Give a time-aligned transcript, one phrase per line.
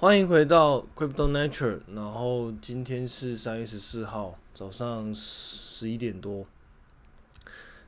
[0.00, 6.46] 欢迎回到 Crypto Nature，然后今天是三月十四号早上十一点多。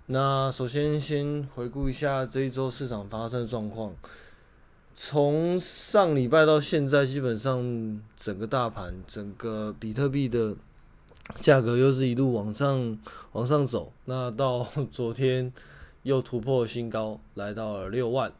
[0.04, 3.94] 那首先先回顾一下这一周市场发生的状况。
[4.94, 10.54] 从上礼拜到现在，基本上整个大盘、整个比特币的
[11.36, 12.98] 价格又是一路往上
[13.32, 13.90] 往上走。
[14.04, 15.50] 那到昨天
[16.02, 18.30] 又突破新高，来到了六万。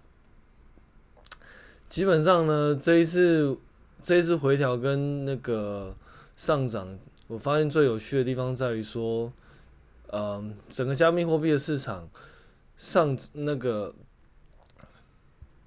[1.93, 3.54] 基本上呢，这一次
[4.02, 5.95] 这一次回调跟那个
[6.38, 9.30] 上涨，我发现最有趣的地方在于说，
[10.10, 12.09] 嗯，整个加密货币的市场
[12.78, 13.95] 上那个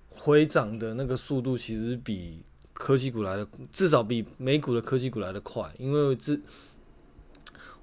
[0.10, 6.36] 回涨的那个速度，其实比科技股来的，至少比美股的科技股来的快，因为这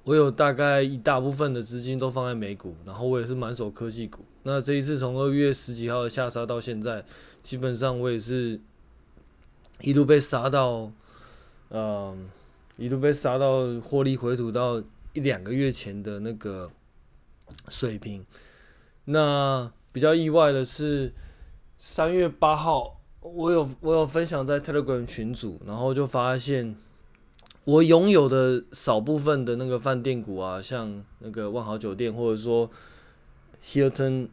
[0.03, 4.25] 我有大概一大部分的资金都放在美股，然后我也是满手科技股。
[4.43, 7.05] 那这一次从二月十几号的下杀到现在。
[7.43, 8.61] 基本上我也是
[9.81, 10.91] 一路被杀到，
[11.71, 12.29] 嗯，
[12.77, 14.81] 一路被杀到获利回吐到
[15.13, 16.71] 一两个月前的那个
[17.69, 18.25] 水平。
[19.07, 21.13] 那比较意外的是，
[21.79, 26.77] 三月八号我有我有分享在 Telegram 群组，然后就发现
[27.65, 32.71] 我拥有的少部分的那个饭店股啊，像那个万豪酒店或者说
[33.67, 34.29] Hilton。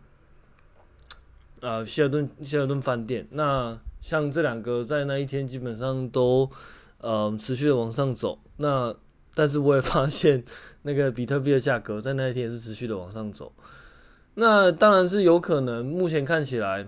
[1.61, 6.49] 呃，希尔顿希尔顿饭店，那像这两个在那一天基本上都
[6.99, 8.95] 呃持续的往上走，那
[9.35, 10.43] 但是我也发现
[10.83, 13.51] 那个比特币的价格在那一天也是持续的往上走，
[14.35, 16.87] 那当然是有可能，目前看起来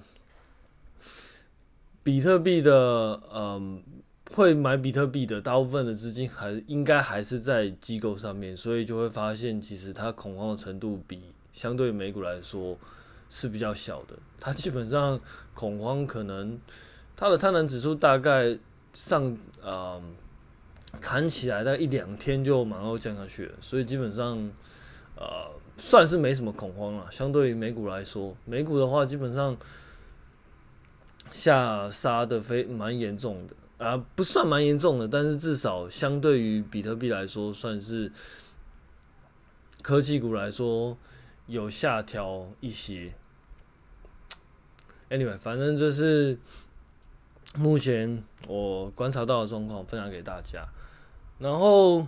[2.01, 3.83] 比特币的嗯
[4.33, 12.77] 会买比特币的大部分的资金还应该还是在机构上面，所以就会发现其实它恐慌的程度比相对美股来说。
[13.33, 15.17] 是比较小的，它基本上
[15.55, 16.59] 恐慌可能
[17.15, 18.59] 它的贪婪指数大概
[18.91, 20.01] 上呃
[20.99, 24.37] 弹起来大概一两天就马上降下去了，所以基本上
[25.15, 27.09] 呃算是没什么恐慌了。
[27.09, 29.55] 相对于美股来说，美股的话基本上
[31.31, 33.55] 下杀的非蛮严重的
[33.85, 38.11] 啊、不算蛮严重的，但是至少相对于比特币来说，算是
[39.81, 40.97] 科技股来说
[41.47, 43.13] 有下调一些。
[45.11, 46.39] Anyway，反正这是
[47.55, 50.65] 目前我观察到的状况，分享给大家。
[51.37, 52.07] 然后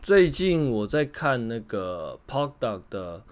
[0.00, 3.24] 最近我在看那个 Polkadot 的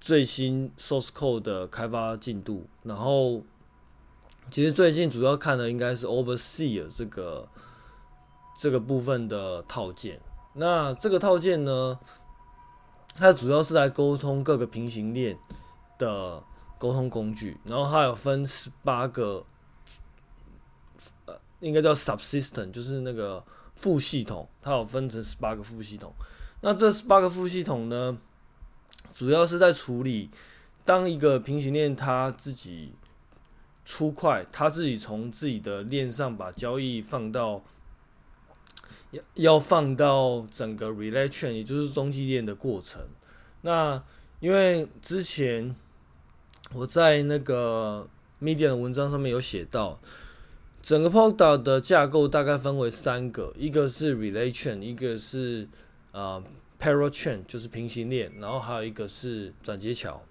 [0.00, 2.68] 最新 Source Code 的开发进度。
[2.84, 3.42] 然后
[4.52, 7.48] 其实最近主要看的应该是 Overseer 这个
[8.56, 10.20] 这个部分的套件。
[10.54, 11.98] 那这个套件呢，
[13.16, 15.36] 它主要是来沟通各个平行链
[15.98, 16.44] 的。
[16.82, 19.46] 沟通工具，然后它有分十八个，
[21.26, 23.44] 呃，应该叫 subsystem，就是那个
[23.76, 26.12] 副系统，它有分成十八个副系统。
[26.60, 28.18] 那这十八个副系统呢，
[29.14, 30.28] 主要是在处理
[30.84, 32.96] 当一个平行链它自己
[33.84, 37.62] 出块，它自己从自己的链上把交易放到
[39.12, 43.02] 要要放到整个 relay chain，也就是中继链的过程。
[43.60, 44.02] 那
[44.40, 45.76] 因为之前。
[46.74, 48.08] 我在那个
[48.40, 50.00] Medium 的文章上面有写到，
[50.82, 55.68] 整个 Polkadot 的架构大概分为三个，一个是 Relay Chain，一个是、
[56.12, 56.42] 呃、
[56.80, 60.22] Parallel Chain，就是平行链，然后还有一个是转接桥。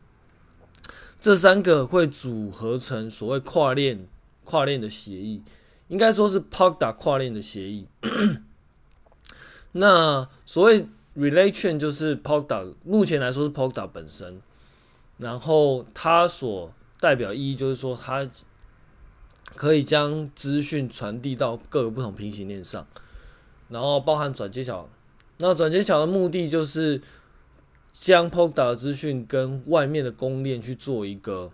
[1.20, 4.08] 这三个会组合成所谓跨链
[4.44, 5.44] 跨链的协议，
[5.88, 7.88] 应该说是 Polkadot 跨链的协议。
[9.74, 14.42] 那所谓 Relay Chain 就是 Polkadot，目前来说是 Polkadot 本身。
[15.22, 18.28] 然后它所代表意义就是说，它
[19.56, 22.88] 可以将资讯传递到各个不同平行链上，
[23.70, 24.90] 然后包含转接桥。
[25.38, 27.00] 那转接桥的目的就是
[27.94, 31.52] 将 polka 的资讯跟外面的公链去做一个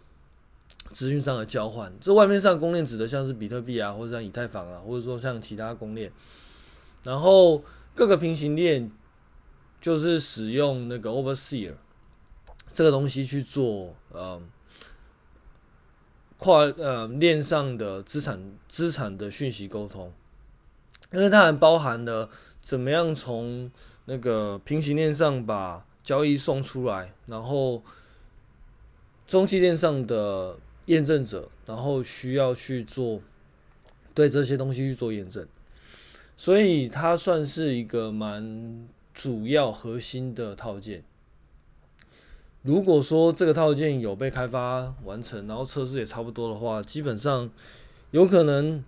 [0.94, 1.92] 资讯上的交换。
[2.00, 6.10] 这外面上的公链指的像是比特币啊，或者像以太坊啊，或者说像其他公链。
[7.04, 7.62] 然后
[7.94, 8.90] 各个平行链
[9.82, 11.74] 就是使用那个 Overseer。
[12.78, 14.40] 这个东西去做，呃，
[16.38, 20.14] 跨呃链上的资产资产的讯息沟通，
[21.12, 22.30] 因为它还包含了
[22.62, 23.72] 怎么样从
[24.06, 27.82] 那个平行链上把交易送出来，然后
[29.26, 33.20] 中继链上的验证者，然后需要去做
[34.14, 35.48] 对这些东西去做验证，
[36.38, 41.04] 所以它算是一个蛮主要核心的套件。
[42.68, 47.50] 如果说这个套件有被开发完成，然后测试也差不多的话，基本上
[48.12, 48.84] 有可能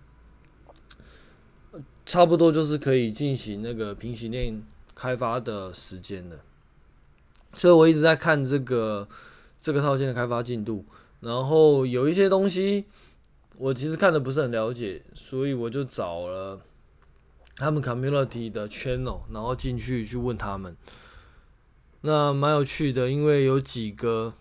[2.05, 4.61] 差不多就是可以进行那个平行链
[4.93, 6.35] 开发的时间了。
[7.53, 9.07] 所以我一直在看这个
[9.61, 10.83] 这个套件的开发进度，
[11.21, 12.83] 然后有一些东西
[13.55, 16.59] 我其实看的不是很了解，所以我就找了
[17.55, 20.75] 他们 community 的 channel，然后进去去问他们。
[22.01, 24.33] 那蛮有趣的，因为有几个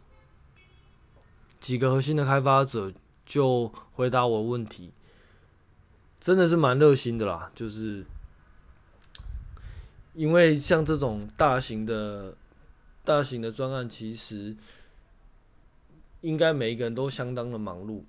[1.61, 2.93] 几个核心的开发者
[3.25, 4.93] 就回答我问题，
[6.21, 7.51] 真的是蛮热心的啦。
[7.55, 8.05] 就是
[10.15, 12.35] 因为像这种大型的。
[13.05, 14.55] 大型的专案其实
[16.21, 18.03] 应该每一个人都相当的忙碌，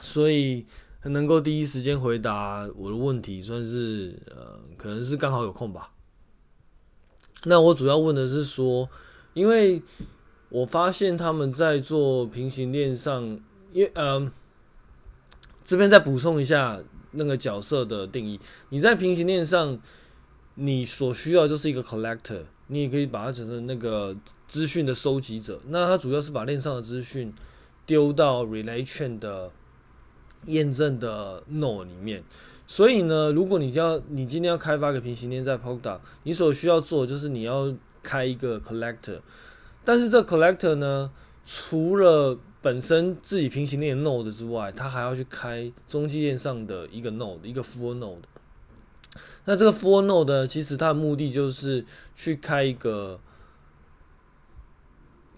[0.00, 0.64] 所以
[1.02, 5.92] 能够第一时间回答我的问题，算是呃，可能是刚好有空吧。
[7.44, 8.88] 那我主要问的是说，
[9.34, 9.82] 因为
[10.48, 13.22] 我发现他们在做平行链上，
[13.72, 14.30] 因为呃，
[15.64, 16.80] 这边再补充一下
[17.12, 18.40] 那个角色的定义，
[18.70, 19.78] 你在平行链上，
[20.56, 22.42] 你所需要就是一个 collector。
[22.70, 24.14] 你也可以把它整成那个
[24.46, 27.32] 资讯的收集者，那它主要是把链上的资讯
[27.86, 29.50] 丢到 relay chain 的
[30.44, 32.22] 验证的 node 里面。
[32.70, 39.20] 所以呢，如果你要你今天要开发个平行链在 POD，你所需要做就是你要开一个 collector。
[39.86, 41.10] 但是这 collector 呢，
[41.46, 48.18] 除了本身自己平行链 node 之外，它还要去开中继链上的一个 node，一个 full node。
[49.46, 53.18] 那这个 full node 呢，其实它的目的就是去开一个，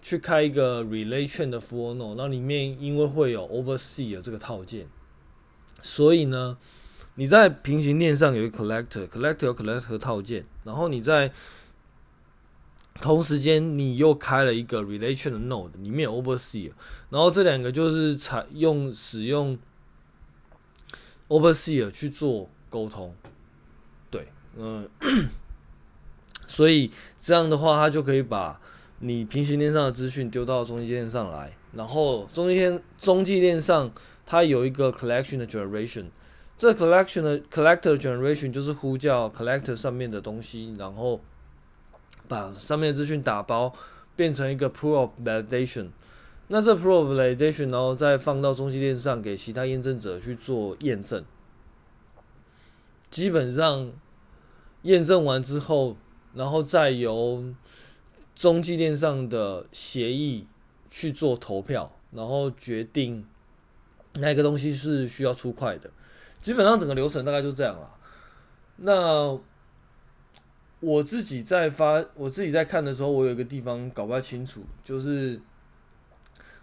[0.01, 2.15] 去开一个 relay chain 的 full node。
[2.17, 4.89] 那里面因为会有 oversee 的这个套件，
[5.81, 6.57] 所以呢，
[7.15, 11.31] 你在平行链上有一个 collector，collector 有 collector 套件，然后你在
[12.99, 16.71] 同时间你又开了一个 relay chain 的 node，里面有 overseer，
[17.09, 19.57] 然后这两个就是采用使用
[21.27, 23.13] overseer 去做沟通。
[24.09, 24.27] 对
[24.57, 24.87] 嗯，
[26.47, 28.59] 所以这样的话，它就可以把
[28.99, 33.91] 你平行链上的资讯丢到中继链上来，然后中继链中继链上
[34.25, 36.05] 它有一个 collection 的 generation，
[36.61, 41.19] 这 collection 的 collector generation 就是呼叫 collector 上面的东西，然后
[42.27, 43.73] 把上面的资讯打包
[44.15, 45.87] 变成一个 proof validation
[46.49, 51.25] 那这 proof of validation 然后再放到中继链上给其他验证者去做验证，
[53.09, 53.91] 基本上。
[54.83, 55.95] 验证完之后，
[56.33, 57.43] 然后再由
[58.35, 60.47] 中继链上的协议
[60.91, 63.23] 去做投票，然后决定
[64.15, 65.91] 哪个东西是需要出块的。
[66.41, 67.89] 基本上整个流程大概就这样了。
[68.77, 69.39] 那
[70.79, 75.39] 我自己在发，我自己在看的时候，我有一个地方搞不太清楚，就是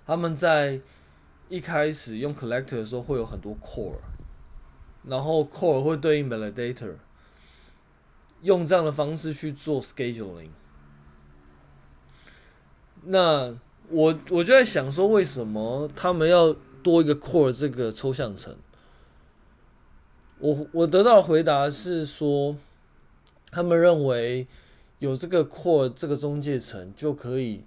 [0.04, 0.80] 他们在
[1.48, 3.94] 一开始用 collector 的时候会有很多 core，
[5.04, 6.94] 然后 core 会对应 validator。
[8.40, 10.50] 用这样的方式去做 scheduling，
[13.02, 13.52] 那
[13.88, 18.56] 我我就在想说，为什么他们要多一个 core 这个抽象层？
[20.40, 22.56] 我我得到的回答是说，
[23.50, 24.46] 他们认为
[24.98, 27.64] 有这个 core 这个中介层就可以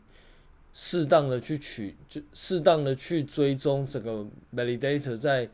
[0.73, 5.49] 适当的去取，就适当的去追踪这个 validator 在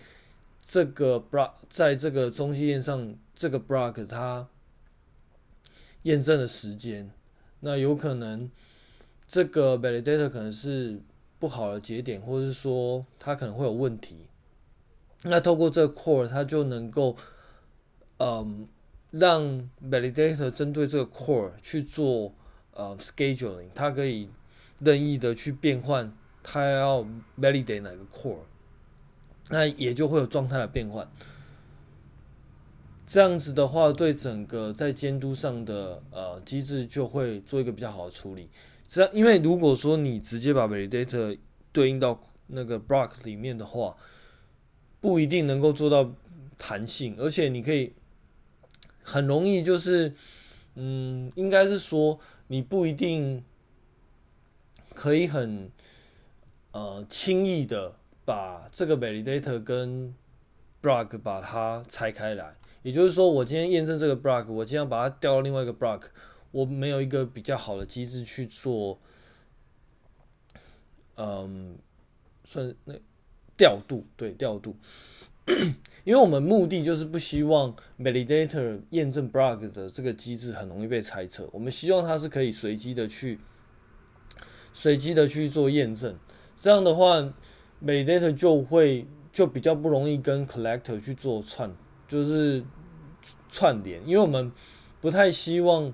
[0.64, 4.48] 这个 block 在这个中继链上这个 block 它。
[6.04, 7.12] 验证的时间，
[7.60, 8.50] 那有可能
[9.28, 11.02] 这个 validator 可能是
[11.38, 14.27] 不好的节点，或者是说它可能会有问题。
[15.24, 17.16] 那透过这个 core，它就能够，
[18.18, 18.68] 嗯，
[19.12, 22.34] 让 validator 针对这个 core 去做
[22.74, 24.30] 呃 scheduling，它可以
[24.80, 26.12] 任意的去变换
[26.44, 27.06] 它要
[27.40, 28.38] validate 哪个 core，
[29.50, 31.10] 那也就会有状态的变换。
[33.08, 38.50] 这样子的话，对整个在监督上的呃机制就会做一个比较好的处理。
[38.86, 41.38] 这样，因为如果说你直接把 validator
[41.72, 43.96] 对应到那个 block 里面的话，
[45.00, 46.12] 不一定能够做到
[46.58, 47.94] 弹性，而且你可以
[49.04, 50.14] 很容易就是，
[50.76, 53.44] 嗯，应该是说你不一定
[54.94, 55.72] 可以很
[56.72, 60.14] 呃轻易的把这个 validator 跟
[60.82, 62.56] block 把它拆开来。
[62.84, 66.04] 也就是说，我今天验证这个 block，我今天把它调到另外一个 block，
[66.52, 68.98] 我没有一个比较好的机制去做，
[71.16, 71.78] 嗯，
[72.46, 72.94] 算那
[73.58, 74.76] 调度，对，调度。
[76.04, 83.40] 因为我们目的就是不希望 validator 验证 block 的这个机制很容易被猜测，我们希望它是可以随机的去
[84.74, 86.18] 随机的去做验证，
[86.56, 87.18] 这样的话
[87.84, 91.76] ，validator 就会就比较不容易跟 collector 去做串。
[92.08, 92.64] 就是
[93.50, 94.52] 串联，因为我们
[95.02, 95.94] 不太希望。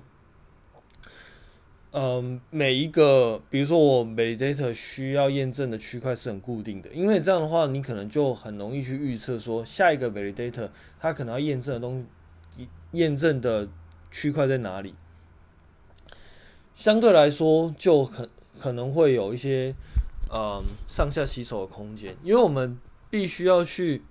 [1.96, 12.04] 嗯，每一个，比如说我 validator 需要验证的区块是很固定的，因为这样的话，你可能就很容易去预测说下一个 validator 它可能要验证的东
[12.56, 13.68] 西，验证的
[14.10, 14.96] 区块在哪里。
[16.74, 19.72] 相对来说，就可可能会有一些
[20.32, 22.76] 嗯上下洗手的空间，因为我们
[23.08, 24.02] 必须要去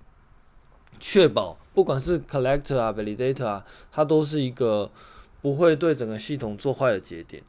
[0.98, 4.90] 确保，不管是 collector 啊 validator 啊，它都是一个
[5.42, 7.42] 不会对整个系统做坏的节点。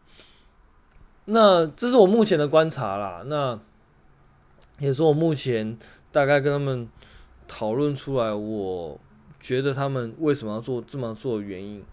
[1.27, 3.59] 那这是我目前的观察啦，那
[4.77, 5.75] 也是我目前
[6.11, 6.87] 大概跟他们
[7.47, 8.99] 讨论出来，我
[9.39, 11.83] 觉得他们为什么要做这么做的原因，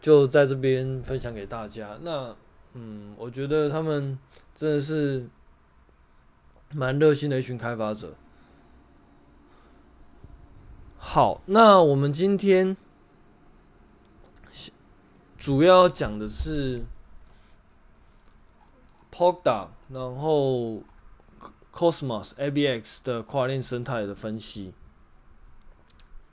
[0.00, 1.98] 就在这边分享给大家。
[2.00, 2.34] 那
[2.72, 4.18] 嗯，我觉得他们
[4.54, 5.28] 真的是
[6.72, 8.14] 蛮热心的一群开发者。
[10.96, 12.74] 好，那我们今天
[15.36, 16.82] 主要讲的是。
[19.14, 20.82] Polka，然后
[21.70, 24.72] Cosmos、ABX 的跨链生态的分析，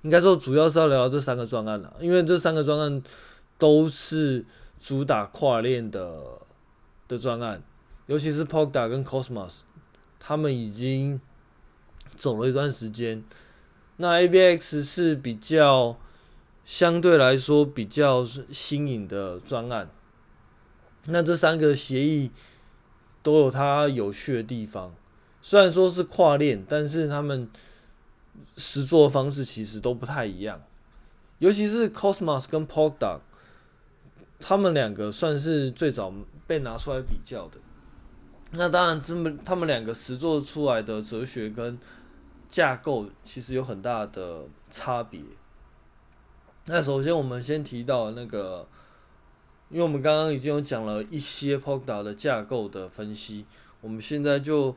[0.02, 3.04] 应该说主要是要聊这三个专案了，因为这三个专案
[3.58, 4.46] 都是
[4.80, 6.40] 主打跨链的
[7.10, 7.62] 的专案，
[8.06, 9.64] 尤其是 Polka 跟 Cosmos，
[10.18, 11.20] 他们已经
[12.16, 13.22] 走了一段时间，
[13.98, 15.98] 那 ABX 是比较
[16.64, 19.90] 相对来说比较新颖的专案，
[21.08, 22.32] 那这三个协议。
[23.22, 24.94] 都有它有趣的地方，
[25.42, 27.50] 虽然说是跨链，但是他们
[28.58, 30.62] 实作的方式其实都不太一样。
[31.40, 33.20] 尤其是 Cosmos 跟 Polkadot，
[34.40, 36.14] 他们两个算是最早
[36.48, 37.58] 被拿出来比较的。
[38.52, 41.78] 那当然，这么他们两个实作出来的哲学跟
[42.48, 45.22] 架构其实有很大的差别。
[46.66, 48.68] 那首先，我们先提到那个。
[49.70, 53.46] 因为我们刚刚已经有讲了一些 p o k a d o t 的架构的分析，
[53.82, 54.76] 我们现在就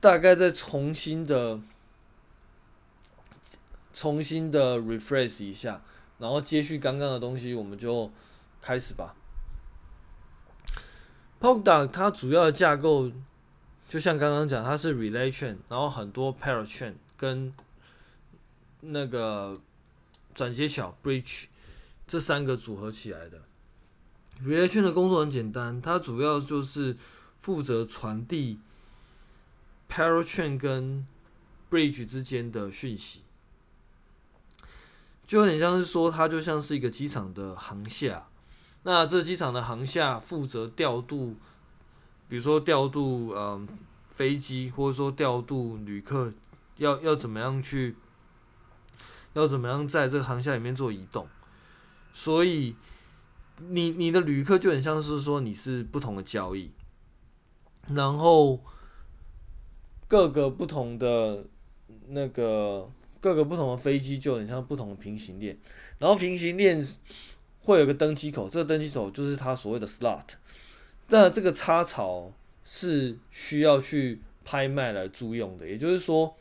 [0.00, 1.60] 大概再重新的、
[3.92, 5.80] 重新的 refresh 一下，
[6.18, 8.10] 然后接续刚刚的东西，我们就
[8.60, 9.14] 开始吧。
[11.38, 13.12] p o k a d o t 它主要的架构，
[13.88, 17.54] 就像刚刚讲，它是 relation，然后很多 parachain 跟
[18.80, 19.54] 那个
[20.34, 21.44] 转接桥 bridge
[22.08, 23.40] 这三个组合起来的。
[24.42, 26.96] Relay 圈的工作很简单，它主要就是
[27.40, 28.58] 负责传递
[29.86, 31.06] Parachain 跟
[31.70, 33.20] Bridge 之间的讯息，
[35.26, 38.28] 就有点像是说，它就像是一个机场的航厦。
[38.84, 41.36] 那这机场的航厦负责调度，
[42.26, 43.68] 比如说调度嗯
[44.08, 46.32] 飞机，或者说调度旅客，
[46.78, 47.94] 要要怎么样去，
[49.34, 51.28] 要怎么样在这个航厦里面做移动，
[52.14, 52.74] 所以。
[53.68, 56.70] 你你的旅客就很像是说你是不同的交易，
[57.94, 58.58] 然后
[60.08, 61.44] 各个不同的
[62.08, 62.90] 那个
[63.20, 65.58] 各个不同的飞机就很像不同的平行链，
[65.98, 66.84] 然后平行链
[67.60, 70.24] 会有个登机口，这个登机口就是它所谓的 slot，
[71.08, 72.32] 那这个插槽
[72.64, 76.34] 是需要去拍卖来租用的，也就是说，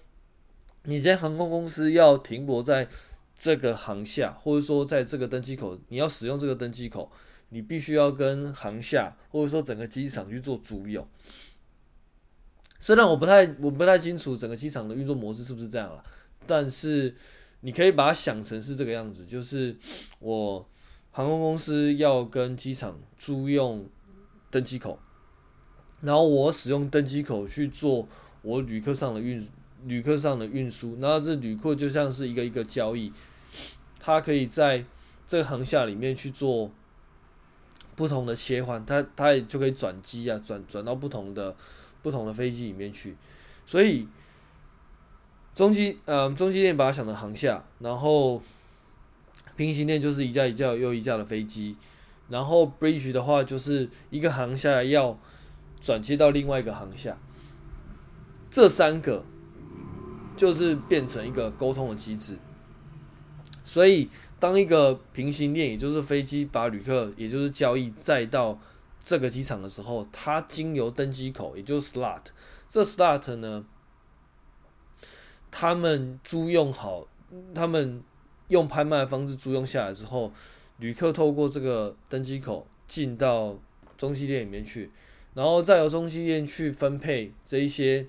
[0.83, 2.87] 你在航空公司要停泊在。
[3.39, 7.09] 这个航厦，或者说在这个登机口，你要使用这个登机口，
[7.49, 11.07] 你必须要跟航厦，或者说整个机场去做租用。
[12.81, 16.03] 虽然我不太我不太清楚整个机场的运作模式是不是这样了，
[16.45, 17.15] 但是
[17.61, 19.75] 你可以把它想成是这个样子，就是
[20.19, 20.69] 我
[21.11, 23.87] 航空公司要跟机场租用
[24.51, 24.99] 登机口，
[26.01, 28.07] 然后我使用登机口去做
[28.41, 29.47] 我旅客上的运
[29.85, 33.11] 旅客上的运输，然后这旅客就像是一个一个交易。
[33.99, 34.83] 它可以在
[35.27, 36.71] 这个航厦里面去做
[37.95, 41.55] 不同的切换，它它也就可以转机啊，转转到不同的
[42.01, 43.15] 不同的飞机里面去。
[43.65, 44.07] 所以
[45.53, 48.41] 中继呃中继链把它想成航下，然后
[49.55, 51.75] 平行链就是一架一架又一架的飞机，
[52.29, 55.19] 然后 bridge 的话就是一个航下要
[55.81, 57.17] 转接到另外一个航下，
[58.49, 59.25] 这三个
[60.37, 62.37] 就是变成一个沟通的机制。
[63.69, 64.09] 所以，
[64.39, 68.59] 当一个平行链，也就是飞机把旅客，也就是交易载到
[68.99, 72.23] 这个机场的时候，它经由登机口，也就是 slot，
[72.67, 73.63] 这 slot 呢，
[75.51, 77.07] 他们租用好，
[77.53, 78.03] 他们
[78.47, 80.33] 用拍卖方式租用下来之后，
[80.77, 83.55] 旅客透过这个登机口进到
[83.95, 84.89] 中继链里面去，
[85.35, 88.07] 然后再由中继链去分配这一些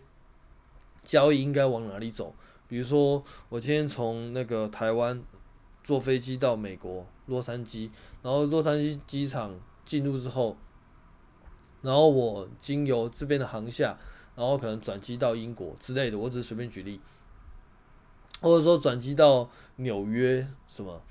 [1.05, 2.35] 交易应该往哪里走，
[2.67, 5.23] 比如说我今天从那个台湾
[5.91, 7.91] 坐飞机到美国洛杉矶，
[8.23, 9.53] 然后洛杉矶机场
[9.85, 10.57] 进入之后，
[11.83, 13.99] 然后我经由这边的航厦，
[14.37, 17.01] 然后可能转机到英国之类的，我只是随便举例，
[18.41, 21.03] 或者说转机到纽约什么，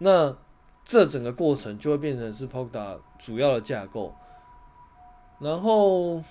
[0.00, 0.36] 那
[0.84, 4.14] 这整个过程就会变成是 p o k a 主要的架构，
[5.38, 6.22] 然后，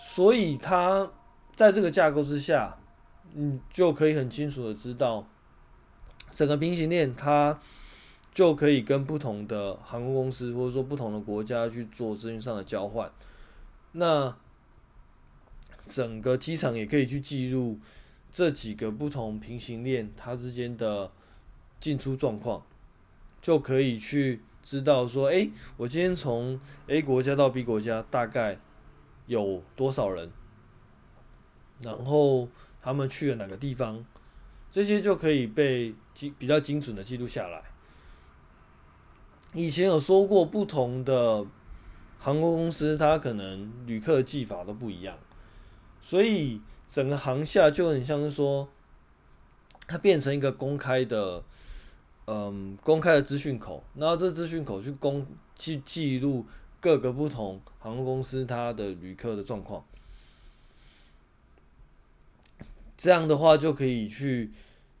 [0.00, 1.08] 所以它
[1.62, 2.76] 在这个架构之下，
[3.34, 5.26] 你就可以很清楚的知道
[6.32, 7.60] 整个平行链它。
[8.34, 13.12] 就可以跟不同的航空公司或者说不同的国家去做资讯上的交换。
[13.92, 14.34] 那
[15.86, 17.78] 整个机场也可以去记录
[18.30, 21.12] 这几个不同平行链它之间的
[21.78, 22.64] 进出状况，
[23.42, 28.58] 就可以去知道说，哎，我今天从 A 国家到 B 国家大概
[29.26, 30.30] 有多少人，
[31.82, 32.48] 然后
[32.80, 34.04] 他们去了哪个地方，
[34.70, 37.62] 这些就可以被精比较精准的记录下来。
[39.54, 41.44] 以前有说过，不同的
[42.18, 45.16] 航空公司，它可能旅客的记法都不一样，
[46.00, 48.68] 所以整个航厦就很像是说，
[49.86, 51.42] 它变成一个公开的，
[52.26, 56.46] 嗯，公开的资讯口，然后这资讯口去公去记录
[56.80, 59.84] 各个不同航空公司它的旅客的状况，
[63.02, 64.52] 这样的话就可以去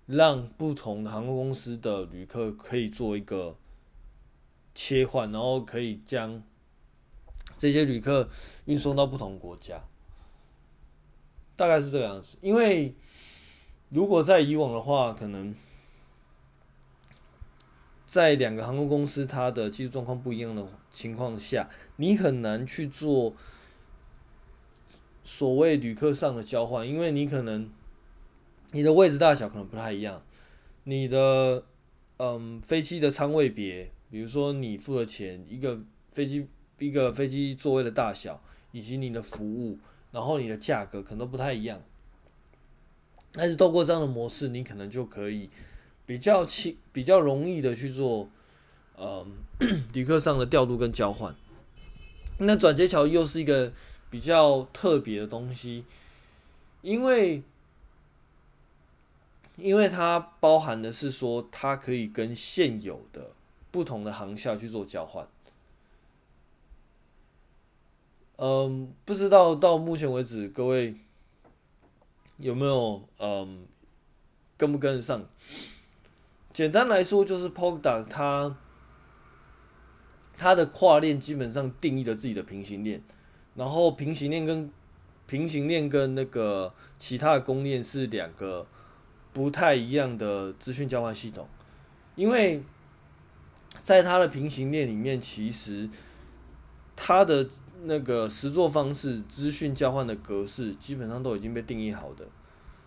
[0.06, 3.56] 让不同的航空公司的旅客可以做一个。
[4.74, 6.42] 切换，然后可以将
[7.58, 8.30] 这些旅客
[8.64, 9.84] 运送到不同国家，
[11.56, 12.38] 大概是这个样子。
[12.40, 12.94] 因为
[13.90, 15.54] 如果在以往的话，可能
[18.06, 23.34] 在两个航空公司它的技术状况不一样的情况下，你很难去做
[25.22, 27.70] 所谓旅客上的交换，因为你可能
[28.72, 30.22] 你的位置大小可能不太一样，
[30.84, 31.62] 你的
[32.18, 33.90] 嗯飞机的舱位别。
[34.10, 35.80] 比如说，你付的钱，一个
[36.12, 36.46] 飞机
[36.78, 39.78] 一个飞机座位的大小，以及你的服务，
[40.10, 41.80] 然后你的价格可能都不太一样。
[43.32, 45.48] 但是透过这样的模式，你可能就可以
[46.04, 48.28] 比较轻、比较容易的去做，
[48.98, 49.32] 嗯，
[49.94, 51.34] 旅客上的调度跟交换。
[52.36, 53.72] 那转接桥又是一个
[54.10, 55.86] 比较特别的东西，
[56.82, 57.42] 因为。
[59.56, 63.32] 因为它包含的是说，它可以跟现有的。
[63.72, 65.26] 不同的航校去做交换，
[68.36, 70.94] 嗯，不知道到目前为止各位
[72.36, 73.64] 有没有嗯
[74.58, 75.24] 跟不跟得上？
[76.52, 78.54] 简单来说，就是 Polkadot 它
[80.36, 83.02] 它的跨链基本上定义了自己的平行链，
[83.54, 84.70] 然后平行链跟
[85.26, 88.66] 平行链跟那个其他的公链是两个
[89.32, 91.48] 不太一样的资讯交换系统，
[92.14, 92.62] 因为。
[93.82, 95.88] 在它的平行链里面，其实
[96.94, 97.48] 它的
[97.84, 102.26] 那个实作方式、资讯交换的格式，基本上都已经被定义好的，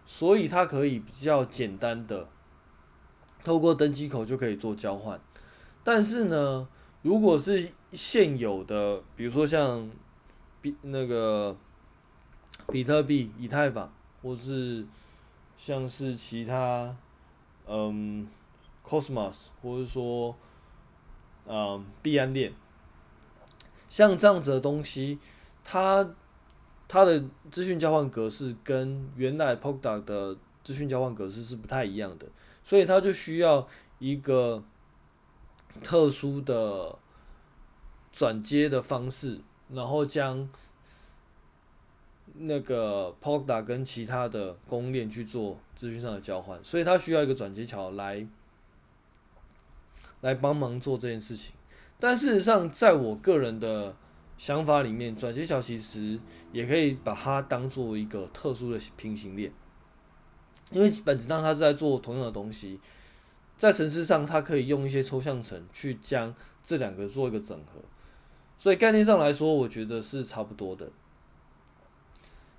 [0.06, 2.30] 所以它可以比较简单的
[3.44, 5.20] 透过登机口就可以做交换。
[5.84, 6.68] 但是呢，
[7.02, 9.90] 如果是现有的，比如说像
[10.62, 11.58] 比那个
[12.68, 14.86] 比特币、以太坊，或是
[15.58, 16.96] 像是其他
[17.68, 18.28] 嗯
[18.86, 20.36] Cosmos，或者说
[21.48, 22.54] 嗯，币安链，
[23.90, 25.20] 像这样子的东西，
[25.64, 26.08] 它
[26.88, 32.28] 它的资讯交换格式跟原来 Polkadot 的资讯交换格式是不太一样的，
[32.64, 33.68] 所以它就需要
[34.00, 34.64] 一个
[35.84, 36.98] 特殊的
[38.12, 39.40] 转接的方式，
[39.70, 40.48] 然后将
[42.38, 48.28] 那个 Polkadot 跟其他的公链去做资讯上的交换，所以它需要一个转接桥来。
[50.22, 51.54] 来帮忙做这件事情，
[52.00, 53.96] 但事实上，在我个人的
[54.40, 56.20] 想法里面，转接桥其实
[56.52, 59.52] 也可以把它当做一个特殊的平行链，
[60.72, 62.80] 因为本质上它是在做同样的东西，
[63.56, 67.80] 在城市上它可以用一些抽象层去将这两个做一个整合，
[68.58, 70.90] 所以概念上来说，我觉得是差不多的，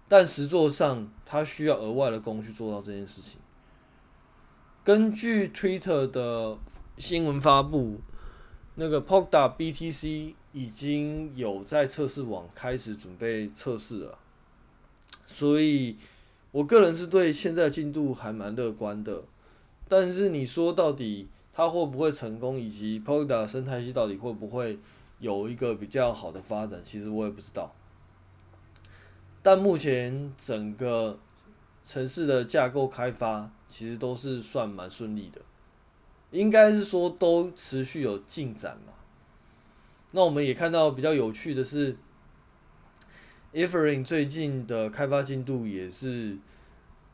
[0.08, 3.40] 但实作上它需要额外的工去做到这件事情。
[4.84, 6.58] 根据 Twitter 的。
[6.98, 8.00] 新闻发布，
[8.76, 14.18] 那个 Pokda BTC 已经有在测试网开始准备测试了，
[15.26, 15.98] 所以
[16.52, 19.24] 我个人是对现在进度还蛮乐观的。
[19.86, 24.78] 但是你说到底它会不会成功，以及 Polkadot 生态系到底会不会
[25.18, 27.70] 有一个比较好的发展，其实我也不知道。
[29.46, 31.20] 但目前整个
[31.84, 35.40] 城市的架构开发其实都是算蛮顺利的，
[36.32, 38.92] 应该是说都持续有进展嘛。
[40.10, 41.96] 那我们也看到比较有趣的是
[43.52, 46.36] ，Ethereum 最近的开发进度也是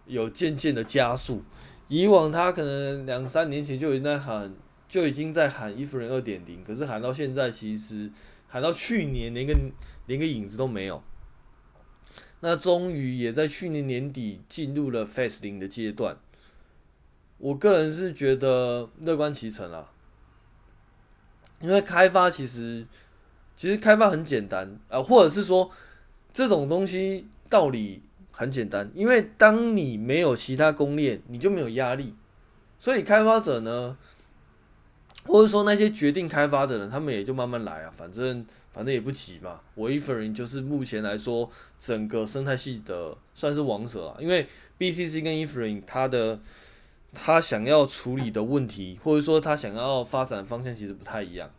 [0.07, 1.42] 有渐渐的加速。
[1.88, 4.55] 以往他可能两三年前就已经在喊，
[4.88, 8.11] 就已经在喊 Ethereum 二点零，可是喊到现在，其实
[8.49, 9.55] 喊到去年连个
[10.07, 11.03] 连个影子都没有。
[12.42, 16.16] 那终于也在去年年底进入了 Phase 零的阶段。
[17.38, 19.90] 我个人是觉得乐观其成啊，
[21.61, 22.87] 因为开发其实
[23.57, 25.70] 其实开发很简单啊，或者是说
[26.35, 28.02] 这种东西道理。
[28.35, 32.14] 很简单，因为当你没有其他公链，你就没有压力，
[32.78, 33.96] 所以开发者呢，
[35.26, 39.61] 或者说那些决定开发的人，他们也就慢慢来啊，反正反正也不急嘛。
[39.74, 44.46] 我 Ethereum 就是目前来说整个生态系的算是王者啊，因为
[44.78, 46.40] BTC 跟 Ethereum 它的
[47.14, 51.50] 它想要处理的问题，或者说他想要发展方向其实不太一样，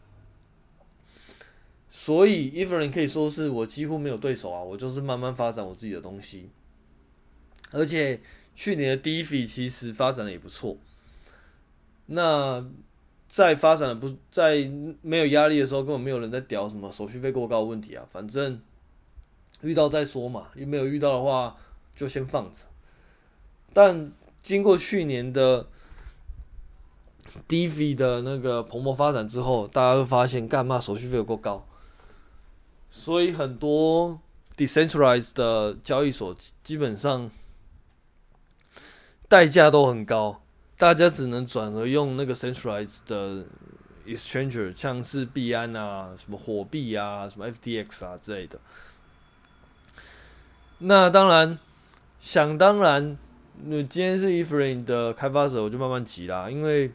[1.89, 6.49] 所以 Ethereum 可以说是我几乎没有对手啊，我就是慢慢发展我自己的东西。
[7.71, 8.19] 而且
[8.55, 10.77] 去年的 DeFi 其实发展的也不错。
[12.07, 12.63] 那
[13.33, 14.69] 在发展的不在
[15.01, 18.05] 没有压力的时候，根本没有人在屌什么手续费过高的问题啊。
[18.11, 18.61] 反正
[19.61, 21.57] 遇到再说嘛，有没有遇到的话
[21.95, 22.59] 就先放着。
[23.73, 24.11] 但
[24.43, 25.65] 经过去年的
[27.49, 31.65] DeFi 的那个蓬勃发展之后，大家会发现干嘛手续费有够高，
[32.91, 34.19] 所以很多
[34.55, 37.31] Decentralized 的交易所基本上。
[39.29, 40.42] 代价都很高，
[40.83, 43.45] 大家只能转而用那个 centralized 的
[44.05, 48.59] exchange，像是币安啊、什么火币啊、什么 FTX 啊之类的。
[50.79, 51.57] 那当然，
[52.19, 53.17] 想当然，
[53.63, 56.91] 那今天是 Ethereum 的开发者，我就慢慢急啦，因为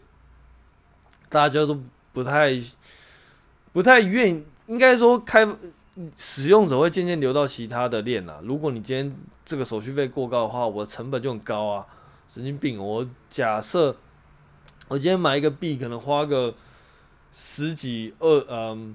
[1.31, 1.81] 大家都
[2.13, 2.61] 不太、
[3.73, 5.49] 不太愿意，应该说开
[6.19, 8.39] 使用者会渐渐流到其他的链啦。
[8.43, 11.87] 如果你今天这个手续费过高的话，我的成本就很高啊。
[12.29, 12.79] 神经病！
[12.79, 13.97] 我假设
[14.87, 16.55] 我今天买一个币，可能花个
[17.33, 18.95] 十几二嗯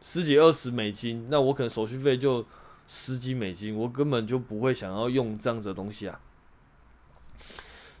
[0.00, 2.46] 十几二十美金，那我可能手续费就
[2.86, 6.20] 十几美金，我根本就不会想要用这样子的东西啊。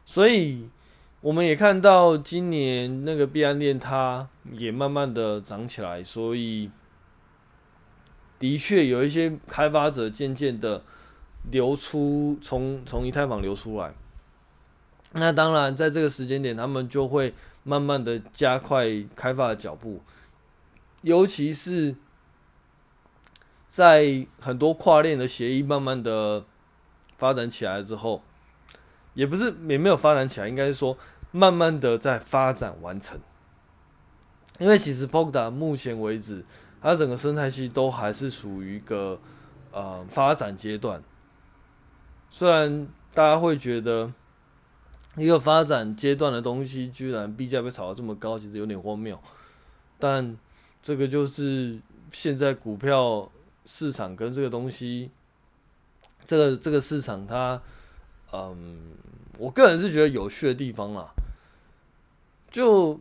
[0.06, 0.68] 所以
[1.20, 6.70] 我们也看到今年那个币安链它也慢慢的涨起来，所以
[8.38, 10.84] 的确有一些开发者渐渐的
[11.50, 13.92] 流出，从从以太坊流出来。
[15.12, 20.02] 那当然，在这个时间点，他们就会慢慢的加快开发的脚步，
[21.00, 21.94] 尤其是
[23.66, 26.44] 在很多跨链的协议慢慢的
[27.16, 28.22] 发展起来之后，
[29.14, 30.96] 也不是也没有发展起来，应该是说
[31.32, 33.18] 慢慢的在发展完成。
[34.58, 36.44] 因为其实 Polkadot 目前为止，
[36.82, 39.18] 它整个生态系都还是处于一个
[39.72, 41.02] 呃发展阶段，
[42.28, 44.12] 虽然大家会觉得。
[45.18, 49.18] 一个发展阶段的东西，居然币价被炒到这么高，其实有点荒谬。
[49.98, 50.36] 但
[50.80, 51.78] 这个就是
[52.12, 53.30] 现在股票
[53.66, 55.10] 市场跟这个东西，
[56.24, 57.60] 这个这个市场它，
[58.32, 58.92] 嗯，
[59.38, 61.08] 我个人是觉得有趣的地方啦。
[62.50, 63.00] 就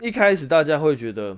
[0.00, 1.36] 一开始大家会觉得，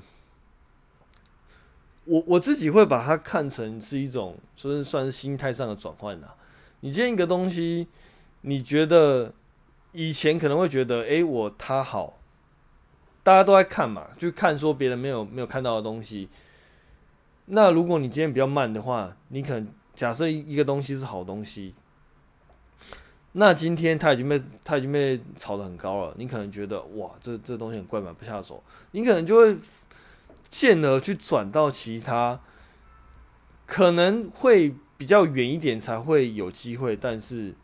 [2.05, 6.35] 我我自己会把它看成是一种，就是算是心态上的转换啦。
[6.81, 7.89] 你见一个东西，
[8.43, 9.35] 你觉得。
[9.93, 12.19] 以前可能会觉得，哎、我他好，
[13.23, 16.29] 大家都在看嘛，就看说别人没有没有看到的东西。
[17.47, 21.75] 那如果你今天比较慢的话，你可能假设一个东西是好东西，
[23.33, 29.57] 那今天它已经被它已经被炒得很高了，你可能觉得哇，这这东西很怪，买不下手，你可能就会
[30.51, 32.39] 进而去转到其他，
[33.67, 37.55] 可能会比较远一点才会有机会，但是。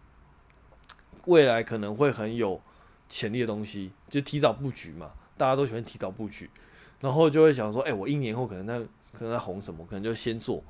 [1.26, 2.60] 未来可能会很有
[3.08, 5.10] 潜力的东西，就提早布局嘛。
[5.36, 6.48] 大家都喜欢提早布局，
[7.00, 8.78] 然后就会想说：“哎、我一年后可能在
[9.12, 10.62] 可能在红什么，可能就先做。”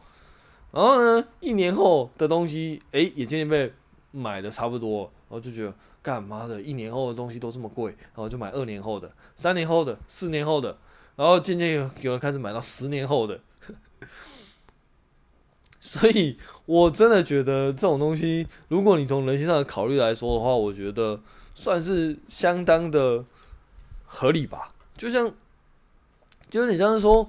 [0.72, 3.72] 然后呢，一年后的东西，哎、也渐渐被
[4.10, 6.62] 买的差不多，然后就觉得干嘛的？
[6.62, 10.76] 一年后的东西都这么贵，然后就买二年后的、三年后的、四年后的，
[11.16, 13.38] 然后渐渐有人开始买到十年后的。
[15.86, 21.20] 所以，我真的觉得这种东西，如果你从人性上的考虑来说的话，我觉得
[21.54, 23.22] 算是相当的
[24.06, 24.72] 合理吧。
[24.96, 25.30] 就像，
[26.48, 27.28] 就是你像是说，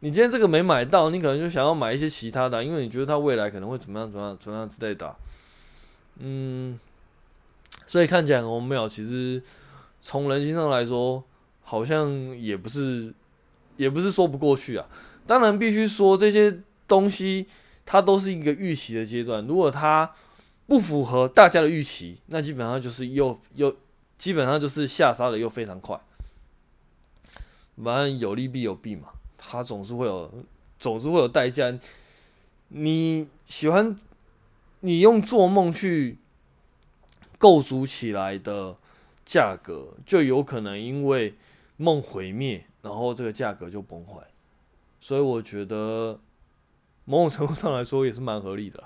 [0.00, 5.16] 你今天这个没买到，你可能就想要买一些其他的，因为你觉得它未来可能会怎么样怎么样怎么样之类的。
[6.20, 6.78] 嗯，
[7.88, 8.88] 所以看起来很荒谬。
[8.88, 9.42] 其实
[10.00, 11.22] 从人性上来说，
[11.64, 13.12] 好像也不是，
[13.76, 14.86] 也不是说不过去啊。
[15.26, 17.46] 当然必须说这些东西，
[17.86, 19.46] 它都是一个预期的阶段。
[19.46, 20.12] 如果它
[20.66, 23.74] 不符合大家的预期，那基本上就是又又
[24.18, 25.98] 基本上就是下杀的又非常快。
[27.82, 30.30] 反正有利必有弊嘛，它总是会有，
[30.78, 31.72] 总是会有代价。
[32.68, 33.96] 你喜欢
[34.80, 36.18] 你用做梦去
[37.38, 38.74] 构筑起来的
[39.24, 41.34] 价格，就有可能因为
[41.76, 44.14] 梦毁灭，然后这个价格就崩坏。
[45.00, 46.18] 所以我觉得
[47.06, 48.84] 某种程度上来说也是蛮合理的。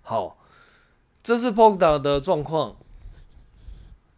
[0.00, 0.38] 好，
[1.22, 2.76] 这是 Polka 的状况。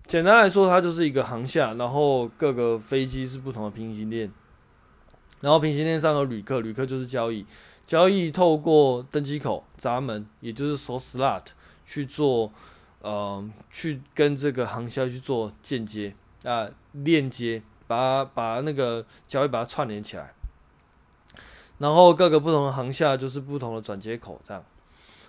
[0.06, 4.30] 简单来说，它就是一个航厦，然后各个飞机是不同的平行链，
[5.40, 7.44] 然后平行链上有旅客，旅客就是交易，
[7.88, 11.42] 交易透过登机口闸门，也就是 SOL slot
[11.84, 12.52] 去做，
[13.00, 20.32] 呃，去跟这个航厦去做间接啊链接，把把那个交易把它串联起来，
[21.78, 24.64] 然后各个不同的航下就是不同的转接口，这样，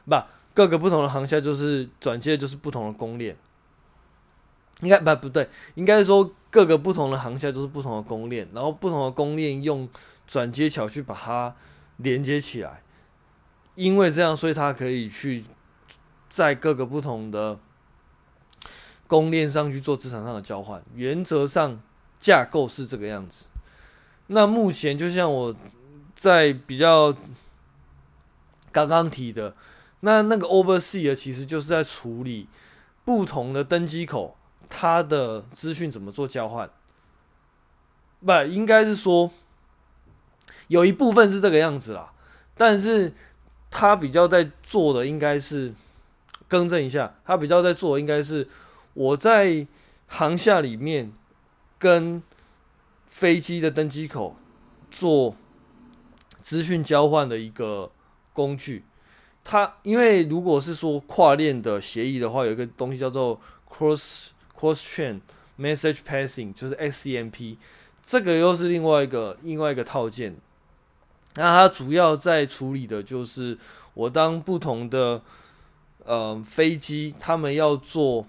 [0.06, 0.16] 不。
[0.54, 3.38] 各个不同的航下就是转接，就是不同的公链。
[4.82, 9.88] 应该不不对，应该是说各个不同的航下就是不同的公链，然后不同的公链用
[10.26, 11.56] 转接桥去把它
[11.98, 12.82] 连接起来。
[13.76, 15.46] 因为这样，所以它可以去
[16.28, 17.60] 在各个不同的
[19.06, 20.82] 公链上去做资产上的交换。
[20.96, 21.80] 原则上
[22.20, 23.50] 架构是这个样子。
[24.26, 25.56] 那目前就像我
[26.18, 27.16] 在比较
[28.74, 29.56] 刚刚提的。
[30.02, 32.50] 那那个 overseer 其实就是在处理
[33.06, 34.38] 不同的登机口，
[34.70, 36.70] 它的资讯怎么做交换？
[38.20, 39.32] 不，应该是说
[40.68, 42.12] 有一部分是这个样子啦，
[42.56, 43.14] 但是
[43.72, 45.74] 他比较在做的应该是
[46.48, 48.48] 更正一下，他比较在做的应该是
[48.94, 49.66] 我在
[50.08, 51.12] 航厦里面
[51.80, 52.22] 跟
[53.08, 54.36] 飞机的登机口
[54.92, 55.36] 做
[56.48, 57.92] 资讯交换的一个
[58.32, 58.86] 工具。
[59.44, 63.38] 它因为如果是说跨链的协议的话，有一个东西叫做
[63.70, 65.20] cross cross chain
[65.60, 67.58] message passing，就是 XCMP，
[68.02, 70.38] 这个又是另外一个另外一个套件。
[71.36, 73.58] 那它主要在处理的就是
[73.94, 75.22] 我当不同的
[76.06, 78.26] 呃飞机，他们要做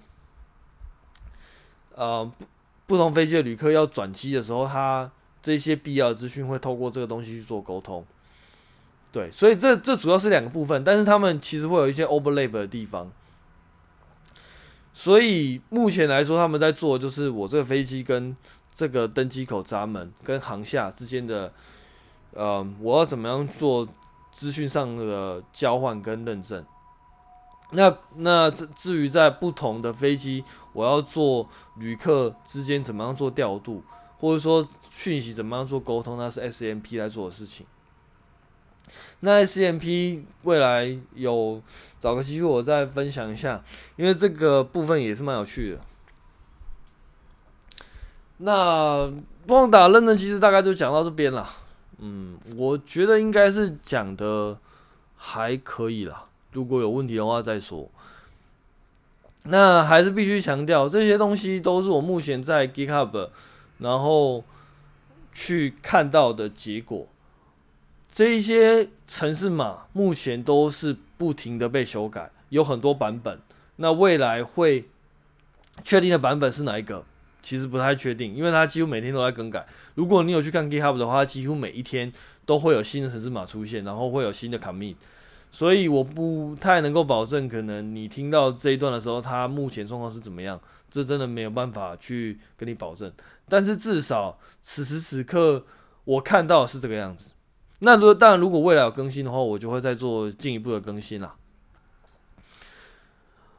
[1.94, 2.28] 呃
[2.88, 5.08] 不不同飞机的旅客要转机的时候，它
[5.48, 8.04] 这些必要资讯会透过这个东西去做沟通。
[9.10, 13.10] 对，所以这这主要是两个部分，但是他们其实会有一些 overlap 的地方。
[14.92, 18.36] 所以目前来说，他们在做就是我这个飞机跟
[18.74, 21.50] 这个登机口闸门跟航厦之间的，
[22.34, 23.88] 呃，我要怎么样做
[24.30, 26.62] 资讯上的交换跟认证。
[27.72, 33.82] 那那至至于在不同的飞机，我要做旅客之间怎么样做调度，
[34.18, 34.66] 或者说
[34.98, 37.64] 讯息怎么样做沟通，那是 S M P 来做的事情。
[39.20, 41.62] 那 S M P 未来有
[42.00, 43.62] 找个机会我再分享一下，
[43.94, 45.78] 因为这个部分也是蛮有趣的。
[48.38, 49.08] 那
[49.46, 51.48] 邦达认证其实大概就讲到这边了，
[51.98, 54.58] 嗯，我觉得应该是讲的
[55.14, 57.88] 还可以了，如果有问题的话再说。
[59.44, 63.30] 那还是必须强调，这些东西都是我目前在 GitHub
[63.78, 64.42] 然后
[65.40, 67.06] 去看到的结果。
[68.10, 73.38] 这一些城市码目前都是不停的被修改，有很多版本。
[73.76, 74.88] 那未来会
[75.84, 77.04] 确定的版本是哪一个？
[77.40, 79.64] 其实不太确定，因为它几乎每天都在更改。
[79.94, 82.12] 如果你有去看 GitHub 的话，几乎每一天
[82.44, 84.96] 都会有新的城市码出现，然后会有新的 commit。
[85.52, 90.60] 所以我不太能够保证，可能你听到这一段的时候，它目前状况是怎么样？
[90.90, 93.12] 这真的没有办法去跟你保证。
[93.48, 95.64] 但是至少此时此刻，
[96.04, 97.32] 我看到是这个样子。
[97.80, 101.34] 那如果当然，如果未来有更新的话，我就会再做进一步的更新啦。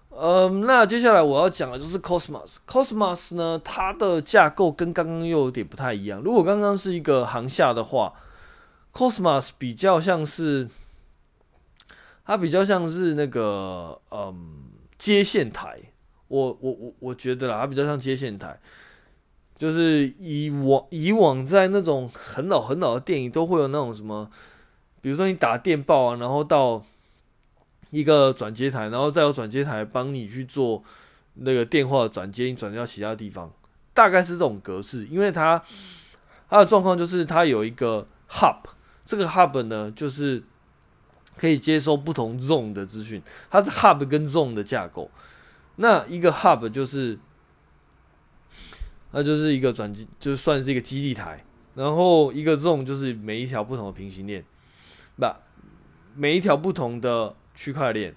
[0.10, 2.58] 嗯，那接下来我要讲的就是 Cosmos。
[2.68, 6.20] Cosmos 呢，它的架构跟刚刚又有点不太一样。
[6.20, 8.14] 如果刚刚是一个行下的话
[8.92, 10.68] ，Cosmos 比较像是，
[12.26, 15.80] 它比较像是那个嗯接线台。
[16.28, 18.60] 我我我我觉得啦，它比较像接线台。
[19.60, 24.32] 就是以往以往在那种很老很老的电影都会有那种什么，
[25.02, 26.82] 比如说你打电报啊，然后到
[27.90, 30.82] 一个转接台，然后再有转接台帮你去做
[31.34, 33.52] 那个电话的转接，你转接到其他地方，
[33.94, 35.06] 大概是这种格式。
[35.08, 35.62] 因为它
[36.50, 38.62] 它的状况就是它有一个 hub，
[39.04, 40.42] 这个 hub 呢就是
[41.36, 45.12] 可以接收不同 zone 的资讯，它是 hub 跟 zone 的架构。
[45.76, 47.18] 那一个 hub 就是，
[49.12, 51.44] 那就是一个转机，就算是一个基地台。
[51.76, 54.44] 然后一个 zone 就是每一条不同的平行链，
[55.16, 55.26] 不，
[56.16, 58.14] 每一条不同的区块链。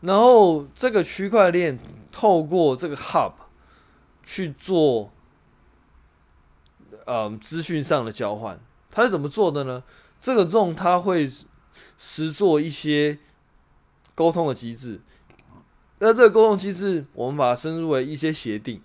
[0.00, 1.78] 然后这个区块链
[2.10, 3.32] 透过这个 hub
[4.24, 5.12] 去做，
[7.06, 8.58] 嗯，资讯上的交换。
[8.90, 9.82] 它是怎么做的呢？
[10.18, 11.28] 这个 zone 它会
[11.96, 13.18] 实做一些
[14.14, 15.00] 沟通的机制。
[15.98, 18.80] 那这个沟通机制，我们把它称之为一些协定。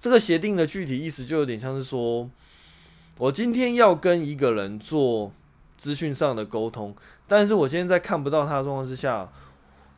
[0.00, 2.28] 这个协定的具体意思就有点像是说，
[3.18, 5.32] 我今天要跟一个人做
[5.78, 6.94] 资讯上的沟通，
[7.28, 9.30] 但是我今天在看不到他的状况之下，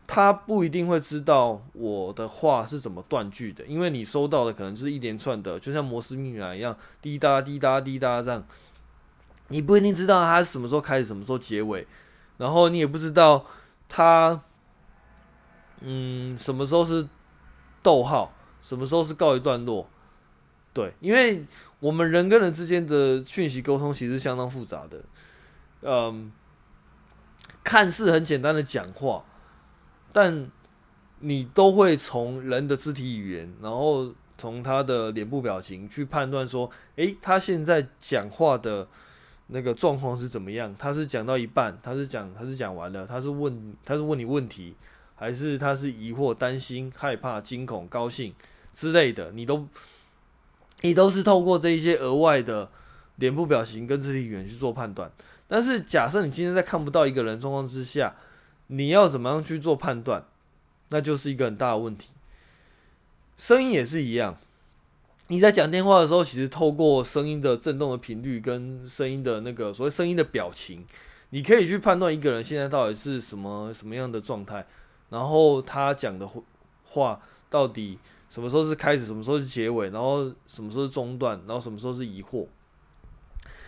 [0.07, 8.45] 他不一定会知道我的话是怎么断句的，因为你收到的可能就是一连串的，就像摩斯密码一样，滴答滴答滴答这样，
[9.49, 11.87] 你不一定知道他什么时候开始，什么时候结尾，
[12.37, 13.47] 然后你也不知道
[13.89, 14.43] 他。
[15.81, 17.07] 嗯，什么时候是
[17.83, 18.33] 逗号？
[18.61, 19.89] 什么时候是告一段落？
[20.75, 21.45] 对，因为
[21.81, 25.03] 我们人跟人之间的讯息沟通其实相当复杂的。
[25.83, 26.31] 嗯，
[27.63, 29.25] 看似很简单的讲话，
[30.13, 30.51] 但
[31.21, 38.87] 你都会从人的肢体语言，然后从他的脸部表情去判断说，诶，他现在讲话的
[39.47, 40.75] 那个状况是怎么样？
[40.77, 44.77] 他是讲到一半，他是讲，他是讲完了，他是问，他是问你问题。
[45.19, 48.33] 还是他是疑惑、担心、害怕、惊恐、高兴
[48.73, 49.67] 之类的，你都
[50.83, 52.71] 你都是透过这一些额外的
[53.17, 55.11] 脸部表情跟肢体语言去做判断。
[55.49, 58.15] 但是假设你今天在看不到一个人状况之下，
[58.69, 60.25] 你要怎么样去做判断？
[60.91, 62.11] 那就是一个很大的问题。
[63.37, 64.39] 声音也是一样，
[65.27, 70.85] 你在讲电话的时候，其实透过声音的震动的频率跟声音的那个所谓声音的表情，
[71.31, 74.65] 你可以去判断一个人现在到底是什么什么样的状态。
[75.11, 76.29] 然后他讲的
[76.85, 82.47] 话到底什么时候是开始，什么时候是结尾，然后什么时候是中断，然后什么时候是疑惑，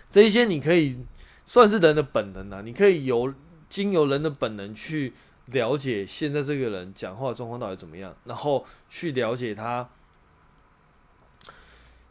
[0.08, 0.98] 这一些你可以
[1.46, 3.32] 算是人的本能啊，你可以由
[3.68, 5.14] 经由人的本能去
[5.46, 9.88] 了解现在这个人讲话状况到底怎么样，然后去了解他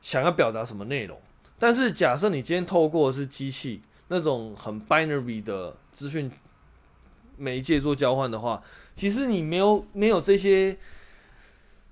[0.01, 1.21] 想要表达什么内容。
[1.59, 6.31] 但是假设你今天透过的是机器那种很 binary 的资讯
[7.37, 8.63] 媒介做交换的话，
[8.99, 10.77] 其实你没有没有这些